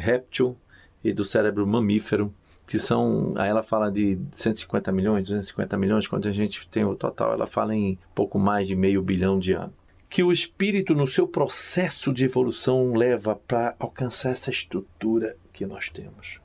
réptil 0.00 0.54
e 1.02 1.14
do 1.14 1.24
cérebro 1.24 1.66
mamífero, 1.66 2.32
que 2.72 2.78
são. 2.78 3.34
Aí 3.36 3.50
ela 3.50 3.62
fala 3.62 3.92
de 3.92 4.18
150 4.32 4.90
milhões, 4.92 5.24
250 5.24 5.76
milhões, 5.76 6.06
quando 6.06 6.26
a 6.26 6.32
gente 6.32 6.66
tem 6.68 6.82
o 6.86 6.96
total, 6.96 7.34
ela 7.34 7.46
fala 7.46 7.74
em 7.74 7.98
pouco 8.14 8.38
mais 8.38 8.66
de 8.66 8.74
meio 8.74 9.02
bilhão 9.02 9.38
de 9.38 9.52
anos. 9.52 9.74
Que 10.08 10.22
o 10.22 10.32
espírito, 10.32 10.94
no 10.94 11.06
seu 11.06 11.28
processo 11.28 12.14
de 12.14 12.24
evolução, 12.24 12.94
leva 12.94 13.36
para 13.36 13.76
alcançar 13.78 14.30
essa 14.30 14.50
estrutura 14.50 15.36
que 15.52 15.66
nós 15.66 15.90
temos. 15.90 16.40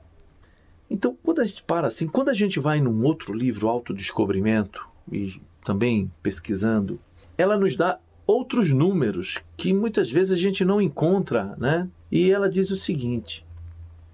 Então, 0.90 1.16
quando 1.22 1.40
a 1.40 1.46
gente 1.46 1.62
para 1.62 1.86
assim, 1.86 2.06
quando 2.06 2.28
a 2.28 2.34
gente 2.34 2.60
vai 2.60 2.78
num 2.78 3.02
outro 3.04 3.32
livro, 3.32 3.66
Autodescobrimento, 3.66 4.86
e 5.10 5.40
também 5.64 6.12
pesquisando, 6.22 7.00
ela 7.38 7.56
nos 7.56 7.74
dá 7.74 7.98
outros 8.26 8.70
números 8.70 9.38
que 9.56 9.72
muitas 9.72 10.10
vezes 10.10 10.32
a 10.32 10.36
gente 10.36 10.62
não 10.62 10.78
encontra, 10.78 11.56
né? 11.56 11.88
E 12.12 12.30
ela 12.30 12.50
diz 12.50 12.70
o 12.70 12.76
seguinte: 12.76 13.46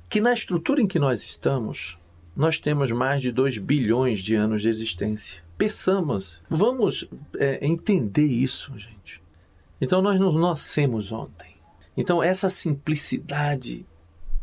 que 0.08 0.20
na 0.20 0.32
estrutura 0.32 0.80
em 0.80 0.86
que 0.86 1.00
nós 1.00 1.24
estamos, 1.24 1.98
nós 2.36 2.58
temos 2.58 2.90
mais 2.90 3.22
de 3.22 3.30
2 3.30 3.58
bilhões 3.58 4.20
de 4.20 4.34
anos 4.34 4.62
de 4.62 4.68
existência. 4.68 5.42
Pensamos, 5.56 6.42
vamos 6.50 7.08
é, 7.38 7.64
entender 7.64 8.26
isso, 8.26 8.76
gente. 8.76 9.22
Então 9.80 10.02
nós 10.02 10.18
não 10.18 10.32
nascemos 10.32 11.12
ontem. 11.12 11.54
Então 11.96 12.22
essa 12.22 12.48
simplicidade, 12.50 13.86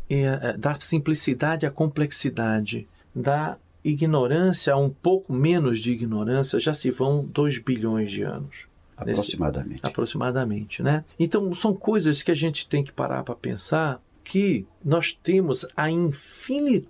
é, 0.10 0.58
da 0.58 0.80
simplicidade 0.80 1.66
à 1.66 1.72
complexidade, 1.72 2.88
da 3.14 3.58
ignorância 3.84 4.74
a 4.74 4.78
um 4.78 4.90
pouco 4.90 5.34
menos 5.34 5.80
de 5.80 5.92
ignorância, 5.92 6.60
já 6.60 6.74
se 6.74 6.92
vão 6.92 7.26
2 7.26 7.58
bilhões 7.58 8.12
de 8.12 8.22
anos 8.22 8.72
Aproximadamente. 8.96 9.80
aproximadamente, 9.84 10.84
né? 10.84 11.04
Então 11.20 11.52
são 11.54 11.74
coisas 11.74 12.22
que 12.22 12.30
a 12.32 12.36
gente 12.36 12.68
tem 12.68 12.84
que 12.84 12.92
parar 12.92 13.24
para 13.24 13.36
pensar 13.36 14.00
que 14.24 14.66
nós 14.86 15.12
temos 15.12 15.66
a 15.76 15.90
infinitude 15.90 16.88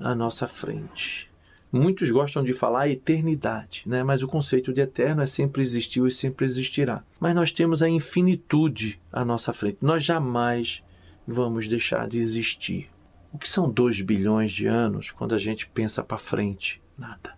à 0.00 0.14
nossa 0.14 0.46
frente. 0.46 1.30
Muitos 1.70 2.10
gostam 2.10 2.42
de 2.42 2.54
falar 2.54 2.88
eternidade, 2.88 3.82
né? 3.84 4.02
mas 4.02 4.22
o 4.22 4.28
conceito 4.28 4.72
de 4.72 4.80
eterno 4.80 5.20
é 5.20 5.26
sempre 5.26 5.60
existiu 5.60 6.06
e 6.06 6.10
sempre 6.10 6.46
existirá. 6.46 7.02
Mas 7.20 7.34
nós 7.34 7.52
temos 7.52 7.82
a 7.82 7.88
infinitude 7.88 9.00
à 9.12 9.24
nossa 9.24 9.52
frente. 9.52 9.78
Nós 9.82 10.04
jamais 10.04 10.82
vamos 11.26 11.68
deixar 11.68 12.08
de 12.08 12.18
existir. 12.18 12.88
O 13.32 13.38
que 13.38 13.48
são 13.48 13.70
2 13.70 14.00
bilhões 14.00 14.52
de 14.52 14.66
anos 14.66 15.10
quando 15.10 15.34
a 15.34 15.38
gente 15.38 15.68
pensa 15.68 16.02
para 16.02 16.16
frente? 16.16 16.80
Nada. 16.96 17.36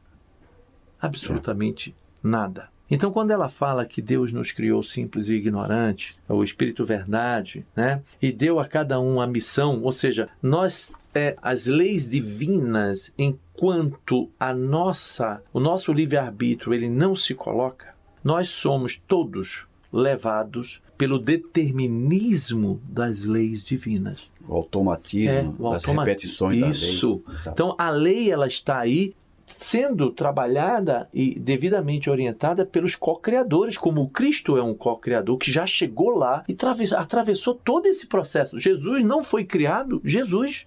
Absolutamente 1.00 1.96
nada. 2.22 2.70
Então, 2.90 3.10
quando 3.10 3.30
ela 3.30 3.48
fala 3.48 3.84
que 3.84 4.00
Deus 4.00 4.32
nos 4.32 4.50
criou 4.50 4.82
simples 4.82 5.28
e 5.28 5.34
ignorante, 5.34 6.16
é 6.28 6.32
o 6.32 6.42
Espírito 6.42 6.84
Verdade, 6.84 7.66
né? 7.76 8.00
E 8.20 8.32
deu 8.32 8.58
a 8.58 8.66
cada 8.66 8.98
um 9.00 9.20
a 9.20 9.26
missão, 9.26 9.82
ou 9.82 9.92
seja, 9.92 10.28
nós 10.42 10.92
é, 11.14 11.36
as 11.42 11.66
leis 11.66 12.08
divinas, 12.08 13.12
enquanto 13.18 14.30
a 14.38 14.54
nossa, 14.54 15.42
o 15.52 15.60
nosso 15.60 15.92
livre-arbítrio 15.92 16.72
ele 16.72 16.88
não 16.88 17.14
se 17.14 17.34
coloca, 17.34 17.94
nós 18.22 18.48
somos 18.48 19.00
todos 19.06 19.66
levados 19.92 20.80
pelo 20.96 21.18
determinismo 21.18 22.80
das 22.88 23.24
leis 23.24 23.64
divinas. 23.64 24.30
O 24.46 24.54
automatismo, 24.54 25.30
É, 25.30 25.54
o 25.58 25.70
das 25.70 25.84
repetições 25.84 26.76
Isso. 26.76 27.22
da 27.22 27.30
lei. 27.30 27.36
Exato. 27.36 27.50
Então 27.50 27.74
a 27.78 27.90
lei 27.90 28.30
ela 28.30 28.46
está 28.46 28.78
aí 28.78 29.14
sendo 29.48 30.10
trabalhada 30.10 31.08
e 31.12 31.38
devidamente 31.38 32.10
orientada 32.10 32.66
pelos 32.66 32.94
co-criadores, 32.94 33.78
como 33.78 34.02
o 34.02 34.08
Cristo 34.08 34.56
é 34.56 34.62
um 34.62 34.74
co-criador 34.74 35.38
que 35.38 35.50
já 35.50 35.64
chegou 35.64 36.10
lá 36.10 36.44
e 36.46 36.54
trave- 36.54 36.94
atravessou 36.94 37.54
todo 37.54 37.86
esse 37.86 38.06
processo. 38.06 38.58
Jesus 38.58 39.02
não 39.02 39.24
foi 39.24 39.44
criado, 39.44 40.00
Jesus. 40.04 40.66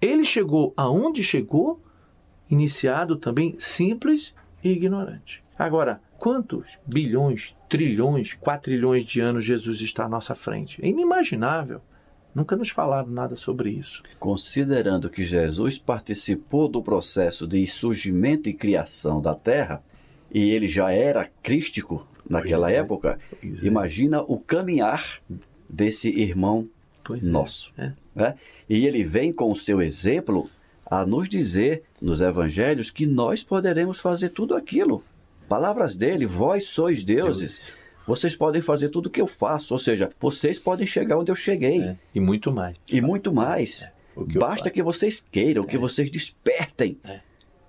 Ele 0.00 0.24
chegou 0.24 0.72
aonde 0.76 1.22
chegou, 1.22 1.82
iniciado 2.48 3.16
também 3.16 3.56
simples 3.58 4.32
e 4.62 4.70
ignorante. 4.70 5.42
Agora, 5.58 6.00
quantos 6.16 6.78
bilhões, 6.86 7.54
trilhões, 7.68 8.32
quatrilhões 8.34 9.04
de 9.04 9.20
anos 9.20 9.44
Jesus 9.44 9.80
está 9.80 10.04
à 10.04 10.08
nossa 10.08 10.34
frente? 10.34 10.80
É 10.82 10.86
inimaginável. 10.88 11.80
Nunca 12.38 12.54
nos 12.54 12.70
falaram 12.70 13.10
nada 13.10 13.34
sobre 13.34 13.70
isso. 13.70 14.00
Considerando 14.20 15.10
que 15.10 15.24
Jesus 15.24 15.76
participou 15.76 16.68
do 16.68 16.80
processo 16.80 17.48
de 17.48 17.66
surgimento 17.66 18.48
e 18.48 18.54
criação 18.54 19.20
da 19.20 19.34
Terra, 19.34 19.82
e 20.32 20.48
ele 20.48 20.68
já 20.68 20.92
era 20.92 21.28
crístico 21.42 22.06
naquela 22.30 22.70
é. 22.70 22.76
época, 22.76 23.18
é. 23.42 23.66
imagina 23.66 24.22
o 24.22 24.38
caminhar 24.38 25.18
desse 25.68 26.10
irmão 26.10 26.68
Pois 27.02 27.24
é. 27.24 27.26
nosso. 27.26 27.74
É. 27.76 27.92
né? 28.14 28.36
E 28.70 28.86
ele 28.86 29.02
vem 29.02 29.32
com 29.32 29.50
o 29.50 29.56
seu 29.56 29.82
exemplo 29.82 30.48
a 30.86 31.04
nos 31.04 31.28
dizer 31.28 31.82
nos 32.00 32.20
evangelhos 32.20 32.88
que 32.88 33.04
nós 33.04 33.42
poderemos 33.42 33.98
fazer 33.98 34.28
tudo 34.28 34.54
aquilo. 34.54 35.02
Palavras 35.48 35.96
dele, 35.96 36.24
vós 36.24 36.68
sois 36.68 37.02
deuses. 37.02 37.72
Vocês 38.08 38.34
podem 38.34 38.62
fazer 38.62 38.88
tudo 38.88 39.06
o 39.06 39.10
que 39.10 39.20
eu 39.20 39.26
faço, 39.26 39.74
ou 39.74 39.78
seja, 39.78 40.10
vocês 40.18 40.58
podem 40.58 40.86
chegar 40.86 41.18
onde 41.18 41.30
eu 41.30 41.34
cheguei. 41.36 41.82
É, 41.82 41.96
E 42.14 42.18
muito 42.18 42.50
mais. 42.50 42.74
E 42.90 43.02
muito 43.02 43.32
mais. 43.32 43.88
O 44.16 44.24
que 44.24 44.38
Basta 44.38 44.70
que 44.70 44.82
vocês 44.82 45.24
queiram, 45.30 45.62
que 45.62 45.76
vocês 45.76 46.10
despertem 46.10 46.96
É. 47.04 47.20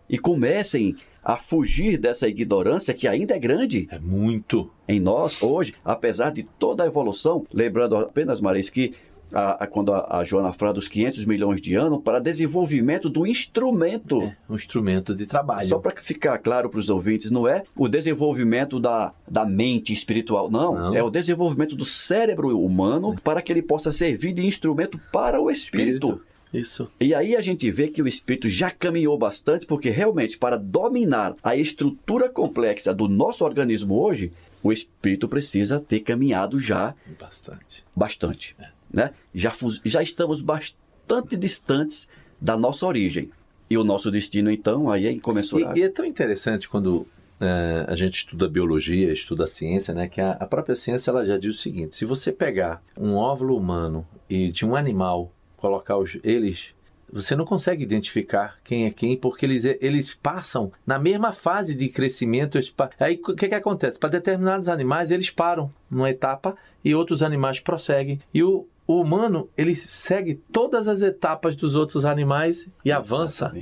e 0.10 0.18
comecem 0.18 0.96
a 1.22 1.36
fugir 1.38 1.98
dessa 1.98 2.28
ignorância 2.28 2.94
que 2.94 3.06
ainda 3.08 3.36
é 3.36 3.40
grande 3.40 3.88
É 3.92 4.00
muito. 4.00 4.72
em 4.88 5.00
nós 5.00 5.44
hoje, 5.44 5.76
apesar 5.84 6.32
de 6.32 6.44
toda 6.44 6.84
a 6.84 6.88
evolução. 6.88 7.46
Lembrando 7.54 7.98
apenas, 7.98 8.40
Maris, 8.40 8.70
que 8.70 8.94
a- 9.34 9.64
a- 9.64 9.68
quando 9.68 9.94
a, 9.94 10.18
a 10.20 10.24
Joana 10.24 10.52
fala 10.54 10.74
dos 10.74 10.88
500 10.88 11.26
milhões 11.26 11.62
de 11.62 11.76
anos, 11.76 12.02
para 12.04 12.20
desenvolvimento 12.20 13.10
do 13.10 13.26
instrumento. 13.28 14.22
É 14.24 14.36
um 14.50 14.56
instrumento 14.56 15.14
de 15.16 15.26
trabalho. 15.26 15.68
Só 15.68 15.80
para 15.80 15.94
ficar 16.02 16.38
claro 16.40 16.70
para 16.70 16.80
os 16.80 16.90
ouvintes, 16.90 17.32
não 17.32 17.48
é 17.48 17.64
o 17.76 17.88
desenvolvimento 17.88 18.80
da, 18.80 19.14
da 19.28 19.46
mente 19.46 19.92
espiritual, 19.94 20.50
não. 20.50 20.74
Não. 20.74 20.96
É 20.96 21.04
o 21.04 21.10
desenvolvimento 21.10 21.76
do 21.76 21.86
cérebro 21.86 22.58
humano 22.60 23.16
para 23.24 23.42
que 23.42 23.52
ele 23.52 23.62
possa 23.62 23.92
servir 23.92 24.34
de 24.34 24.46
instrumento 24.46 25.00
para 25.12 25.40
o 25.42 25.50
espírito. 25.52 26.22
Isso. 26.52 26.88
E 27.00 27.14
aí 27.14 27.36
a 27.36 27.42
gente 27.42 27.70
vê 27.70 27.90
que 27.90 28.02
o 28.02 28.08
espírito 28.08 28.50
já 28.50 28.72
caminhou 28.72 29.16
bastante, 29.20 29.68
porque 29.68 29.92
realmente 29.92 30.36
para 30.36 30.58
dominar 30.58 31.36
a 31.44 31.56
estrutura 31.56 32.28
complexa 32.28 32.92
do 32.92 33.08
nosso 33.08 33.46
organismo 33.46 34.02
hoje, 34.02 34.32
o 34.64 34.72
espírito 34.72 35.28
precisa 35.28 35.80
ter 35.80 36.02
caminhado 36.02 36.60
já 36.60 36.94
Bastante. 37.20 37.86
bastante. 37.96 38.56
Né? 38.92 39.14
Já, 39.34 39.54
já 39.86 40.02
estamos 40.02 40.42
bastante 40.42 41.38
distantes 41.38 42.08
da 42.42 42.58
nossa 42.58 42.86
origem. 42.86 43.30
E 43.70 43.78
o 43.78 43.84
nosso 43.84 44.10
destino, 44.10 44.50
então, 44.52 44.90
aí 44.90 45.06
é 45.06 45.12
E, 45.12 45.16
incomensurável. 45.16 45.78
e 45.78 45.84
é 45.84 45.90
tão 45.90 46.04
interessante 46.04 46.68
quando 46.68 47.06
é, 47.40 47.86
a 47.88 47.96
gente 47.96 48.16
estuda 48.16 48.50
biologia, 48.50 49.14
estuda 49.14 49.46
ciência, 49.46 49.94
né? 49.94 50.08
Que 50.08 50.20
a, 50.20 50.32
a 50.32 50.46
própria 50.48 50.76
ciência 50.76 51.12
ela 51.12 51.24
já 51.24 51.38
diz 51.38 51.56
o 51.56 51.62
seguinte: 51.62 51.96
se 51.96 52.04
você 52.04 52.32
pegar 52.32 52.82
um 52.98 53.14
óvulo 53.14 53.56
humano 53.56 54.08
e 54.28 54.50
de 54.50 54.66
um 54.66 54.76
animal 54.76 55.32
colocar 55.56 55.98
os, 55.98 56.18
eles 56.24 56.74
você 57.12 57.36
não 57.36 57.46
consegue 57.46 57.84
identificar 57.84 58.58
quem 58.64 58.86
é 58.86 58.92
quem, 58.92 59.18
porque 59.18 59.46
eles, 59.46 59.64
eles 59.82 60.14
passam 60.16 60.72
na 60.86 61.00
mesma 61.00 61.32
fase 61.32 61.76
de 61.76 61.90
crescimento. 61.90 62.60
Aí 63.00 63.20
o 63.28 63.36
que, 63.36 63.48
que 63.48 63.56
acontece? 63.56 64.00
Para 64.00 64.10
determinados 64.10 64.70
animais, 64.70 65.12
eles 65.12 65.30
param 65.30 65.72
numa 65.90 66.10
etapa 66.10 66.56
e 66.84 66.94
outros 66.96 67.24
animais 67.24 67.60
prosseguem. 67.60 68.20
E 68.34 68.44
o, 68.44 68.68
o 68.88 69.02
humano, 69.02 69.50
ele 69.58 69.76
segue 69.76 70.36
todas 70.52 70.88
as 70.88 71.02
etapas 71.02 71.56
dos 71.56 71.76
outros 71.76 72.06
animais 72.06 72.68
e 72.84 72.90
Exatamente. 72.90 73.14
avança. 73.14 73.54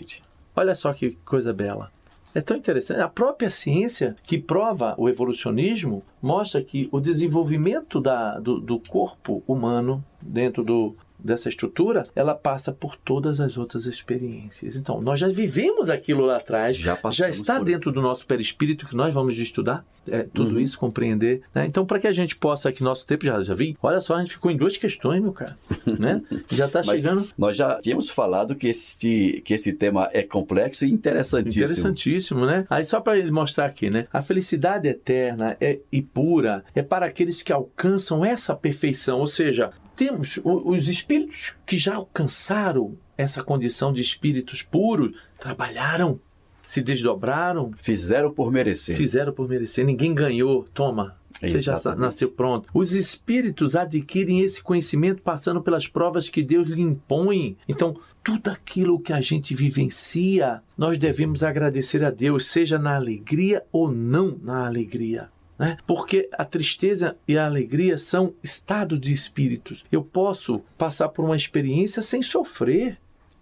Olha 0.56 0.76
só 0.76 0.94
que 0.94 1.12
coisa 1.26 1.54
bela. 1.54 1.92
É 2.34 2.42
tão 2.42 2.56
interessante. 2.56 3.02
A 3.02 3.08
própria 3.08 3.50
ciência 3.50 4.16
que 4.24 4.38
prova 4.38 4.94
o 4.98 5.10
evolucionismo 5.10 6.04
mostra 6.22 6.64
que 6.64 6.88
o 6.92 7.00
desenvolvimento 7.00 8.00
da, 8.00 8.38
do, 8.40 8.60
do 8.60 8.80
corpo 8.80 9.44
humano 9.48 10.04
dentro 10.22 10.64
do, 10.64 10.96
dessa 11.28 11.50
estrutura, 11.50 12.08
ela 12.16 12.34
passa 12.34 12.72
por 12.72 12.96
todas 12.96 13.40
as 13.40 13.58
outras 13.58 13.86
experiências. 13.86 14.76
Então, 14.76 15.00
nós 15.02 15.20
já 15.20 15.28
vivemos 15.28 15.90
aquilo 15.90 16.26
lá 16.26 16.38
atrás, 16.38 16.78
já, 16.78 16.98
já 17.12 17.30
está 17.30 17.60
dentro 17.60 17.92
do 17.92 18.02
nosso 18.02 18.26
perispírito 18.26 18.88
que 18.88 18.96
nós 18.96 19.14
vamos 19.14 19.38
estudar, 19.38 19.86
é, 20.10 20.24
tudo 20.24 20.56
uhum. 20.56 20.60
isso, 20.60 20.80
compreender. 20.80 21.42
Né? 21.54 21.66
Então, 21.66 21.86
para 21.86 22.00
que 22.00 22.08
a 22.08 22.12
gente 22.12 22.36
possa, 22.36 22.70
aqui 22.70 22.82
nosso 22.82 23.06
tempo 23.06 23.26
já, 23.26 23.42
já 23.44 23.54
vi, 23.54 23.78
olha 23.84 24.00
só, 24.00 24.16
a 24.16 24.20
gente 24.20 24.32
ficou 24.32 24.50
em 24.50 24.58
duas 24.58 24.78
questões, 24.78 25.22
meu 25.22 25.34
cara. 25.34 25.58
né? 26.00 26.22
Já 26.50 26.66
está 26.66 26.82
chegando. 26.82 27.28
Nós 27.38 27.56
já 27.58 27.80
tínhamos 27.82 28.10
falado 28.10 28.56
que 28.56 28.68
esse, 28.68 29.42
que 29.46 29.54
esse 29.54 29.74
tema 29.74 30.10
é 30.14 30.24
complexo 30.24 30.86
e 30.86 30.92
interessantíssimo. 30.92 31.66
Interessantíssimo, 31.66 32.46
né? 32.46 32.66
Aí, 32.70 32.86
só 32.86 33.02
para 33.02 33.18
ele 33.18 33.32
mostrar 33.32 33.66
aqui, 33.66 33.90
né? 33.90 34.08
A 34.12 34.22
felicidade 34.22 34.88
eterna 34.88 35.58
é, 35.60 35.80
e 35.92 36.02
pura 36.02 36.64
é 36.74 36.82
para 36.82 37.06
aqueles 37.06 37.42
que 37.42 37.52
alcançam 37.52 38.24
essa 38.24 38.56
perfeição, 38.56 39.20
ou 39.20 39.28
seja, 39.28 39.72
temos 39.98 40.40
os 40.44 40.88
espíritos 40.88 41.56
que 41.66 41.78
já 41.78 41.96
alcançaram 41.96 42.96
essa 43.18 43.44
condição 43.44 43.92
de 43.92 44.00
espíritos 44.00 44.62
puros, 44.62 45.18
trabalharam, 45.40 46.20
se 46.64 46.82
desdobraram. 46.82 47.72
Fizeram 47.78 48.32
por 48.32 48.52
merecer. 48.52 48.96
Fizeram 48.96 49.34
por 49.34 49.50
merecer. 49.50 49.84
Ninguém 49.84 50.14
ganhou. 50.14 50.68
Toma. 50.72 51.18
Você 51.42 51.60
já 51.60 51.80
nasceu 51.96 52.32
pronto. 52.32 52.70
Os 52.74 52.94
espíritos 52.94 53.76
adquirem 53.76 54.42
esse 54.42 54.62
conhecimento 54.62 55.22
passando 55.22 55.62
pelas 55.62 55.88
provas 55.88 56.30
que 56.30 56.44
Deus 56.44 56.70
lhe 56.70 56.82
impõe. 56.82 57.58
Então, 57.68 58.00
tudo 58.24 58.50
aquilo 58.50 59.00
que 59.00 59.14
a 59.14 59.22
gente 59.22 59.56
vivencia, 59.56 60.62
nós 60.78 60.98
devemos 60.98 61.44
agradecer 61.44 62.04
a 62.04 62.12
Deus, 62.12 62.48
seja 62.48 62.78
na 62.78 62.96
alegria 62.96 63.64
ou 63.72 63.92
não 63.92 64.38
na 64.42 64.66
alegria 64.66 65.30
né? 65.58 65.78
Porque 65.86 66.30
a 66.32 66.46
tristeza 66.46 67.18
e 67.28 67.38
a 67.38 67.46
alegria 67.46 67.98
são 67.98 68.34
estado 68.44 68.98
de 68.98 69.12
espíritos. 69.12 69.84
Eu 69.92 70.04
posso 70.04 70.62
passar 70.78 71.10
por 71.10 71.26
uma 71.26 71.36
experiência 71.36 72.02
sem 72.02 72.22
sofrer. 72.22 72.98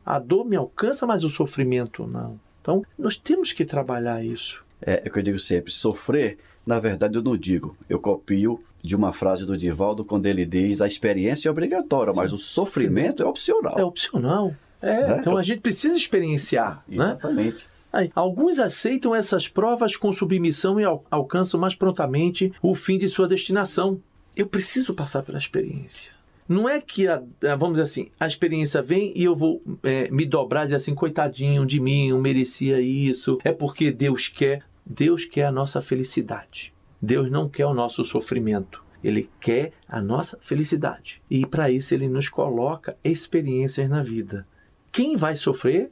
A 0.05 0.19
dor 0.19 0.45
me 0.45 0.55
alcança, 0.55 1.05
mas 1.05 1.23
o 1.23 1.29
sofrimento 1.29 2.05
não. 2.07 2.39
Então, 2.61 2.83
nós 2.97 3.17
temos 3.17 3.51
que 3.51 3.65
trabalhar 3.65 4.23
isso. 4.23 4.63
É, 4.81 5.01
é 5.03 5.09
o 5.09 5.11
que 5.11 5.19
eu 5.19 5.23
digo 5.23 5.39
sempre: 5.39 5.71
sofrer, 5.71 6.37
na 6.65 6.79
verdade, 6.79 7.15
eu 7.15 7.23
não 7.23 7.35
digo. 7.35 7.75
Eu 7.89 7.99
copio 7.99 8.63
de 8.81 8.95
uma 8.95 9.11
frase 9.11 9.45
do 9.45 9.57
Divaldo 9.57 10.05
quando 10.05 10.25
ele 10.27 10.45
diz: 10.45 10.81
a 10.81 10.87
experiência 10.87 11.49
é 11.49 11.51
obrigatória, 11.51 12.13
Sim. 12.13 12.19
mas 12.19 12.31
o 12.31 12.37
sofrimento 12.37 13.21
é 13.21 13.25
opcional. 13.25 13.77
É 13.77 13.83
opcional. 13.83 14.55
É, 14.81 15.13
é, 15.13 15.17
então 15.17 15.37
a 15.37 15.43
gente 15.43 15.61
precisa 15.61 15.97
experienciar. 15.97 16.83
Né? 16.87 16.95
Exatamente. 16.97 17.65
Né? 17.65 17.74
Aí, 17.95 18.11
alguns 18.13 18.59
aceitam 18.59 19.15
essas 19.15 19.47
provas 19.47 19.95
com 19.95 20.11
submissão 20.11 20.77
e 20.77 20.83
al 20.83 21.05
alcançam 21.09 21.57
mais 21.57 21.73
prontamente 21.73 22.51
o 22.61 22.75
fim 22.75 22.97
de 22.97 23.07
sua 23.07 23.25
destinação. 23.25 24.01
Eu 24.35 24.47
preciso 24.47 24.93
passar 24.93 25.23
pela 25.23 25.37
experiência. 25.37 26.11
Não 26.45 26.67
é 26.67 26.81
que, 26.81 27.07
a, 27.07 27.23
vamos 27.57 27.75
dizer 27.75 27.83
assim, 27.83 28.09
a 28.19 28.27
experiência 28.27 28.81
vem 28.81 29.13
e 29.15 29.23
eu 29.23 29.33
vou 29.33 29.63
é, 29.81 30.11
me 30.11 30.25
dobrar 30.25 30.63
e 30.63 30.65
dizer 30.65 30.75
assim, 30.75 30.93
coitadinho 30.93 31.65
de 31.65 31.79
mim, 31.79 32.09
eu 32.09 32.19
merecia 32.19 32.81
isso. 32.81 33.39
É 33.45 33.53
porque 33.53 33.93
Deus 33.93 34.27
quer. 34.27 34.63
Deus 34.85 35.23
quer 35.23 35.45
a 35.45 35.51
nossa 35.51 35.79
felicidade. 35.79 36.73
Deus 37.01 37.31
não 37.31 37.47
quer 37.47 37.65
o 37.65 37.73
nosso 37.73 38.03
sofrimento. 38.03 38.83
Ele 39.01 39.29
quer 39.39 39.71
a 39.87 40.01
nossa 40.01 40.37
felicidade. 40.41 41.21
E 41.29 41.45
para 41.45 41.71
isso 41.71 41.93
ele 41.93 42.09
nos 42.09 42.27
coloca 42.27 42.97
experiências 43.05 43.89
na 43.89 44.03
vida. 44.03 44.45
Quem 44.91 45.15
vai 45.15 45.35
sofrer 45.37 45.91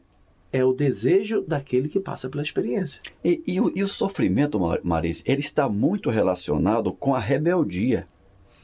é 0.53 0.63
o 0.63 0.71
desejo 0.71 1.41
daquele 1.41 1.89
que 1.89 1.99
passa 1.99 2.29
pela 2.29 2.43
experiência. 2.43 3.01
E, 3.25 3.41
e, 3.47 3.55
e 3.55 3.83
o 3.83 3.87
sofrimento, 3.87 4.59
Maris, 4.83 5.23
ele 5.25 5.41
está 5.41 5.67
muito 5.67 6.11
relacionado 6.11 6.93
com 6.93 7.15
a 7.15 7.19
rebeldia. 7.19 8.07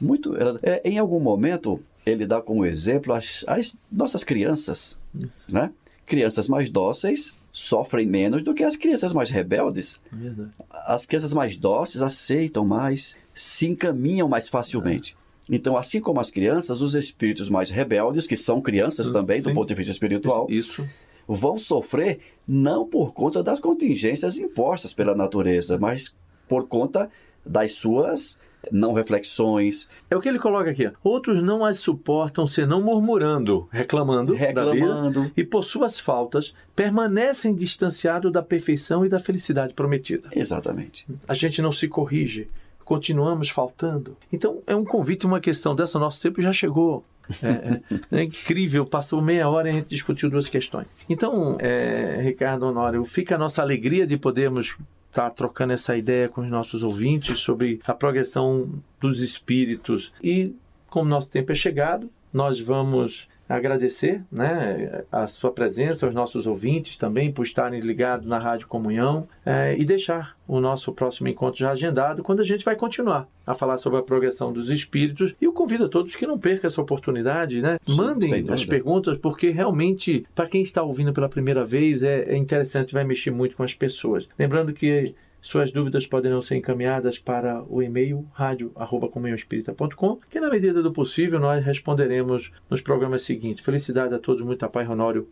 Muito, 0.00 0.34
é, 0.62 0.80
em 0.84 0.98
algum 0.98 1.18
momento, 1.18 1.82
ele 2.06 2.24
dá 2.24 2.40
como 2.40 2.64
exemplo 2.64 3.12
as, 3.12 3.44
as 3.48 3.76
nossas 3.90 4.22
crianças. 4.22 4.96
Isso. 5.12 5.52
Né? 5.52 5.72
Crianças 6.06 6.46
mais 6.46 6.70
dóceis 6.70 7.34
sofrem 7.52 8.06
menos 8.06 8.44
do 8.44 8.54
que 8.54 8.62
as 8.62 8.76
crianças 8.76 9.12
mais 9.12 9.28
rebeldes. 9.28 10.00
Verdade. 10.12 10.50
As 10.70 11.04
crianças 11.04 11.32
mais 11.32 11.56
dóceis 11.56 12.00
aceitam 12.00 12.64
mais, 12.64 13.18
se 13.34 13.66
encaminham 13.66 14.28
mais 14.28 14.48
facilmente. 14.48 15.16
É. 15.50 15.56
Então, 15.56 15.76
assim 15.76 16.00
como 16.00 16.20
as 16.20 16.30
crianças, 16.30 16.80
os 16.80 16.94
espíritos 16.94 17.48
mais 17.50 17.68
rebeldes, 17.68 18.28
que 18.28 18.36
são 18.36 18.62
crianças 18.62 19.08
hum, 19.08 19.12
também, 19.12 19.40
Sim. 19.40 19.48
do 19.48 19.54
ponto 19.54 19.66
de 19.66 19.74
vista 19.74 19.90
espiritual, 19.90 20.46
isso 20.48 20.86
vão 21.34 21.56
sofrer 21.56 22.20
não 22.46 22.84
por 22.86 23.12
conta 23.12 23.42
das 23.42 23.60
contingências 23.60 24.36
impostas 24.38 24.92
pela 24.92 25.14
natureza, 25.14 25.78
mas 25.78 26.14
por 26.48 26.66
conta 26.66 27.08
das 27.46 27.72
suas 27.72 28.36
não 28.70 28.92
reflexões. 28.92 29.88
É 30.10 30.16
o 30.16 30.20
que 30.20 30.28
ele 30.28 30.38
coloca 30.38 30.70
aqui. 30.70 30.90
Outros 31.02 31.42
não 31.42 31.64
as 31.64 31.78
suportam 31.78 32.46
senão 32.46 32.82
murmurando, 32.82 33.68
reclamando, 33.70 34.34
reclamando. 34.34 35.12
da 35.12 35.20
vida, 35.20 35.32
e 35.36 35.44
por 35.44 35.64
suas 35.64 35.98
faltas 35.98 36.52
permanecem 36.74 37.54
distanciados 37.54 38.32
da 38.32 38.42
perfeição 38.42 39.06
e 39.06 39.08
da 39.08 39.18
felicidade 39.18 39.72
prometida. 39.72 40.28
Exatamente. 40.32 41.06
A 41.26 41.34
gente 41.34 41.62
não 41.62 41.72
se 41.72 41.88
corrige, 41.88 42.48
continuamos 42.84 43.48
faltando. 43.48 44.16
Então 44.32 44.58
é 44.66 44.74
um 44.74 44.84
convite, 44.84 45.26
uma 45.26 45.40
questão 45.40 45.74
dessa. 45.74 45.98
Nosso 45.98 46.20
tempo 46.20 46.42
já 46.42 46.52
chegou. 46.52 47.04
É, 47.42 47.80
é, 48.16 48.20
é, 48.20 48.22
incrível, 48.24 48.84
passou 48.84 49.22
meia 49.22 49.48
hora 49.48 49.68
e 49.68 49.70
a 49.70 49.74
gente 49.74 49.88
discutiu 49.88 50.28
duas 50.30 50.48
questões. 50.48 50.86
Então, 51.08 51.56
é, 51.60 52.20
Ricardo 52.22 52.66
Honório, 52.66 53.04
fica 53.04 53.34
a 53.34 53.38
nossa 53.38 53.62
alegria 53.62 54.06
de 54.06 54.16
podermos 54.16 54.76
estar 55.08 55.28
tá 55.28 55.30
trocando 55.30 55.72
essa 55.72 55.96
ideia 55.96 56.28
com 56.28 56.40
os 56.40 56.48
nossos 56.48 56.82
ouvintes 56.82 57.38
sobre 57.40 57.80
a 57.86 57.94
progressão 57.94 58.68
dos 59.00 59.20
espíritos. 59.20 60.12
E, 60.22 60.54
como 60.88 61.08
nosso 61.08 61.30
tempo 61.30 61.52
é 61.52 61.54
chegado, 61.54 62.10
nós 62.32 62.60
vamos 62.60 63.28
agradecer 63.48 64.22
né, 64.30 65.02
a 65.10 65.26
sua 65.26 65.50
presença, 65.50 66.06
aos 66.06 66.14
nossos 66.14 66.46
ouvintes 66.46 66.96
também 66.96 67.32
por 67.32 67.44
estarem 67.44 67.80
ligados 67.80 68.28
na 68.28 68.38
Rádio 68.38 68.68
Comunhão 68.68 69.26
é, 69.44 69.76
e 69.76 69.84
deixar 69.84 70.36
o 70.46 70.60
nosso 70.60 70.92
próximo 70.92 71.26
encontro 71.26 71.58
já 71.58 71.72
agendado, 71.72 72.22
quando 72.22 72.40
a 72.40 72.44
gente 72.44 72.64
vai 72.64 72.76
continuar 72.76 73.26
a 73.44 73.52
falar 73.52 73.76
sobre 73.76 73.98
a 73.98 74.02
progressão 74.02 74.52
dos 74.52 74.70
espíritos. 74.70 75.34
E 75.40 75.44
eu 75.44 75.52
convido 75.52 75.86
a 75.86 75.88
todos 75.88 76.14
que 76.14 76.26
não 76.26 76.38
percam 76.38 76.68
essa 76.68 76.80
oportunidade, 76.80 77.60
né? 77.60 77.78
Sim, 77.82 77.96
Mandem 77.96 78.46
as 78.48 78.64
perguntas, 78.64 79.18
porque 79.18 79.50
realmente, 79.50 80.24
para 80.32 80.46
quem 80.46 80.62
está 80.62 80.82
ouvindo 80.82 81.12
pela 81.12 81.28
primeira 81.28 81.64
vez, 81.64 82.04
é, 82.04 82.32
é 82.32 82.36
interessante, 82.36 82.92
vai 82.92 83.02
mexer 83.02 83.32
muito 83.32 83.56
com 83.56 83.64
as 83.64 83.74
pessoas. 83.74 84.28
Lembrando 84.38 84.72
que 84.72 85.12
suas 85.40 85.70
dúvidas 85.70 86.06
poderão 86.06 86.42
ser 86.42 86.56
encaminhadas 86.56 87.18
para 87.18 87.62
o 87.68 87.82
e-mail 87.82 88.26
rádio.comunhãoespírita.com, 88.32 90.18
que 90.28 90.40
na 90.40 90.50
medida 90.50 90.82
do 90.82 90.92
possível 90.92 91.40
nós 91.40 91.64
responderemos 91.64 92.50
nos 92.68 92.80
programas 92.80 93.22
seguintes. 93.22 93.64
Felicidade 93.64 94.14
a 94.14 94.18
todos, 94.18 94.42
muita 94.42 94.68
paz, 94.68 94.88
Honório, 94.88 95.28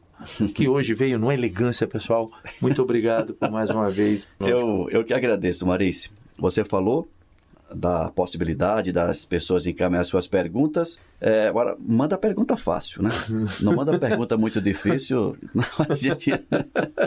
que 0.55 0.69
hoje 0.69 0.95
veio 0.95 1.19
numa 1.19 1.35
elegância, 1.35 1.87
pessoal. 1.87 2.31
Muito 2.61 2.83
obrigado 2.83 3.35
por 3.35 3.51
mais 3.51 3.71
uma 3.71 3.91
vez. 3.91 4.27
Eu, 4.41 4.89
eu 4.91 5.05
que 5.05 5.13
agradeço, 5.13 5.67
Marice. 5.67 6.11
Você 6.39 6.65
falou 6.65 7.09
da 7.75 8.11
possibilidade 8.11 8.93
das 8.93 9.25
pessoas 9.25 9.67
encaminhar 9.67 10.05
suas 10.05 10.27
perguntas. 10.27 10.99
É, 11.21 11.49
agora, 11.49 11.77
manda 11.79 12.17
pergunta 12.17 12.57
fácil, 12.57 13.03
né? 13.03 13.11
Não 13.61 13.75
manda 13.77 13.99
pergunta 13.99 14.37
muito 14.37 14.61
difícil. 14.61 15.37
Não, 15.55 15.65
a 15.89 15.95
gente... 15.95 16.31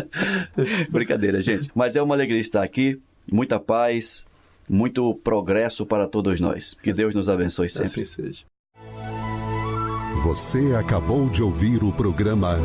Brincadeira, 0.90 1.42
gente. 1.42 1.72
Mas 1.74 1.96
é 1.96 2.02
uma 2.02 2.16
alegria 2.16 2.40
estar 2.40 2.64
aqui. 2.64 3.00
Muita 3.32 3.60
paz, 3.60 4.26
muito 4.70 5.14
progresso 5.16 5.86
para 5.86 6.08
todos 6.08 6.40
nós. 6.40 6.76
Que 6.82 6.92
Deus 6.92 7.16
nos 7.16 7.30
abençoe 7.30 7.70
sempre. 7.70 7.88
Assim 7.88 8.04
seja. 8.04 8.44
Você 10.24 10.76
acabou 10.76 11.30
de 11.30 11.42
ouvir 11.42 11.84
o 11.84 11.92
programa 11.92 12.58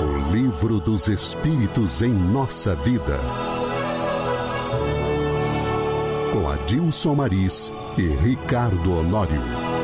O 0.00 0.32
Livro 0.32 0.78
dos 0.78 1.08
Espíritos 1.08 2.02
em 2.02 2.12
Nossa 2.12 2.74
Vida 2.76 3.18
com 6.36 6.50
Adilson 6.50 7.14
Maris 7.14 7.72
e 7.96 8.02
Ricardo 8.02 8.98
Honório. 8.98 9.75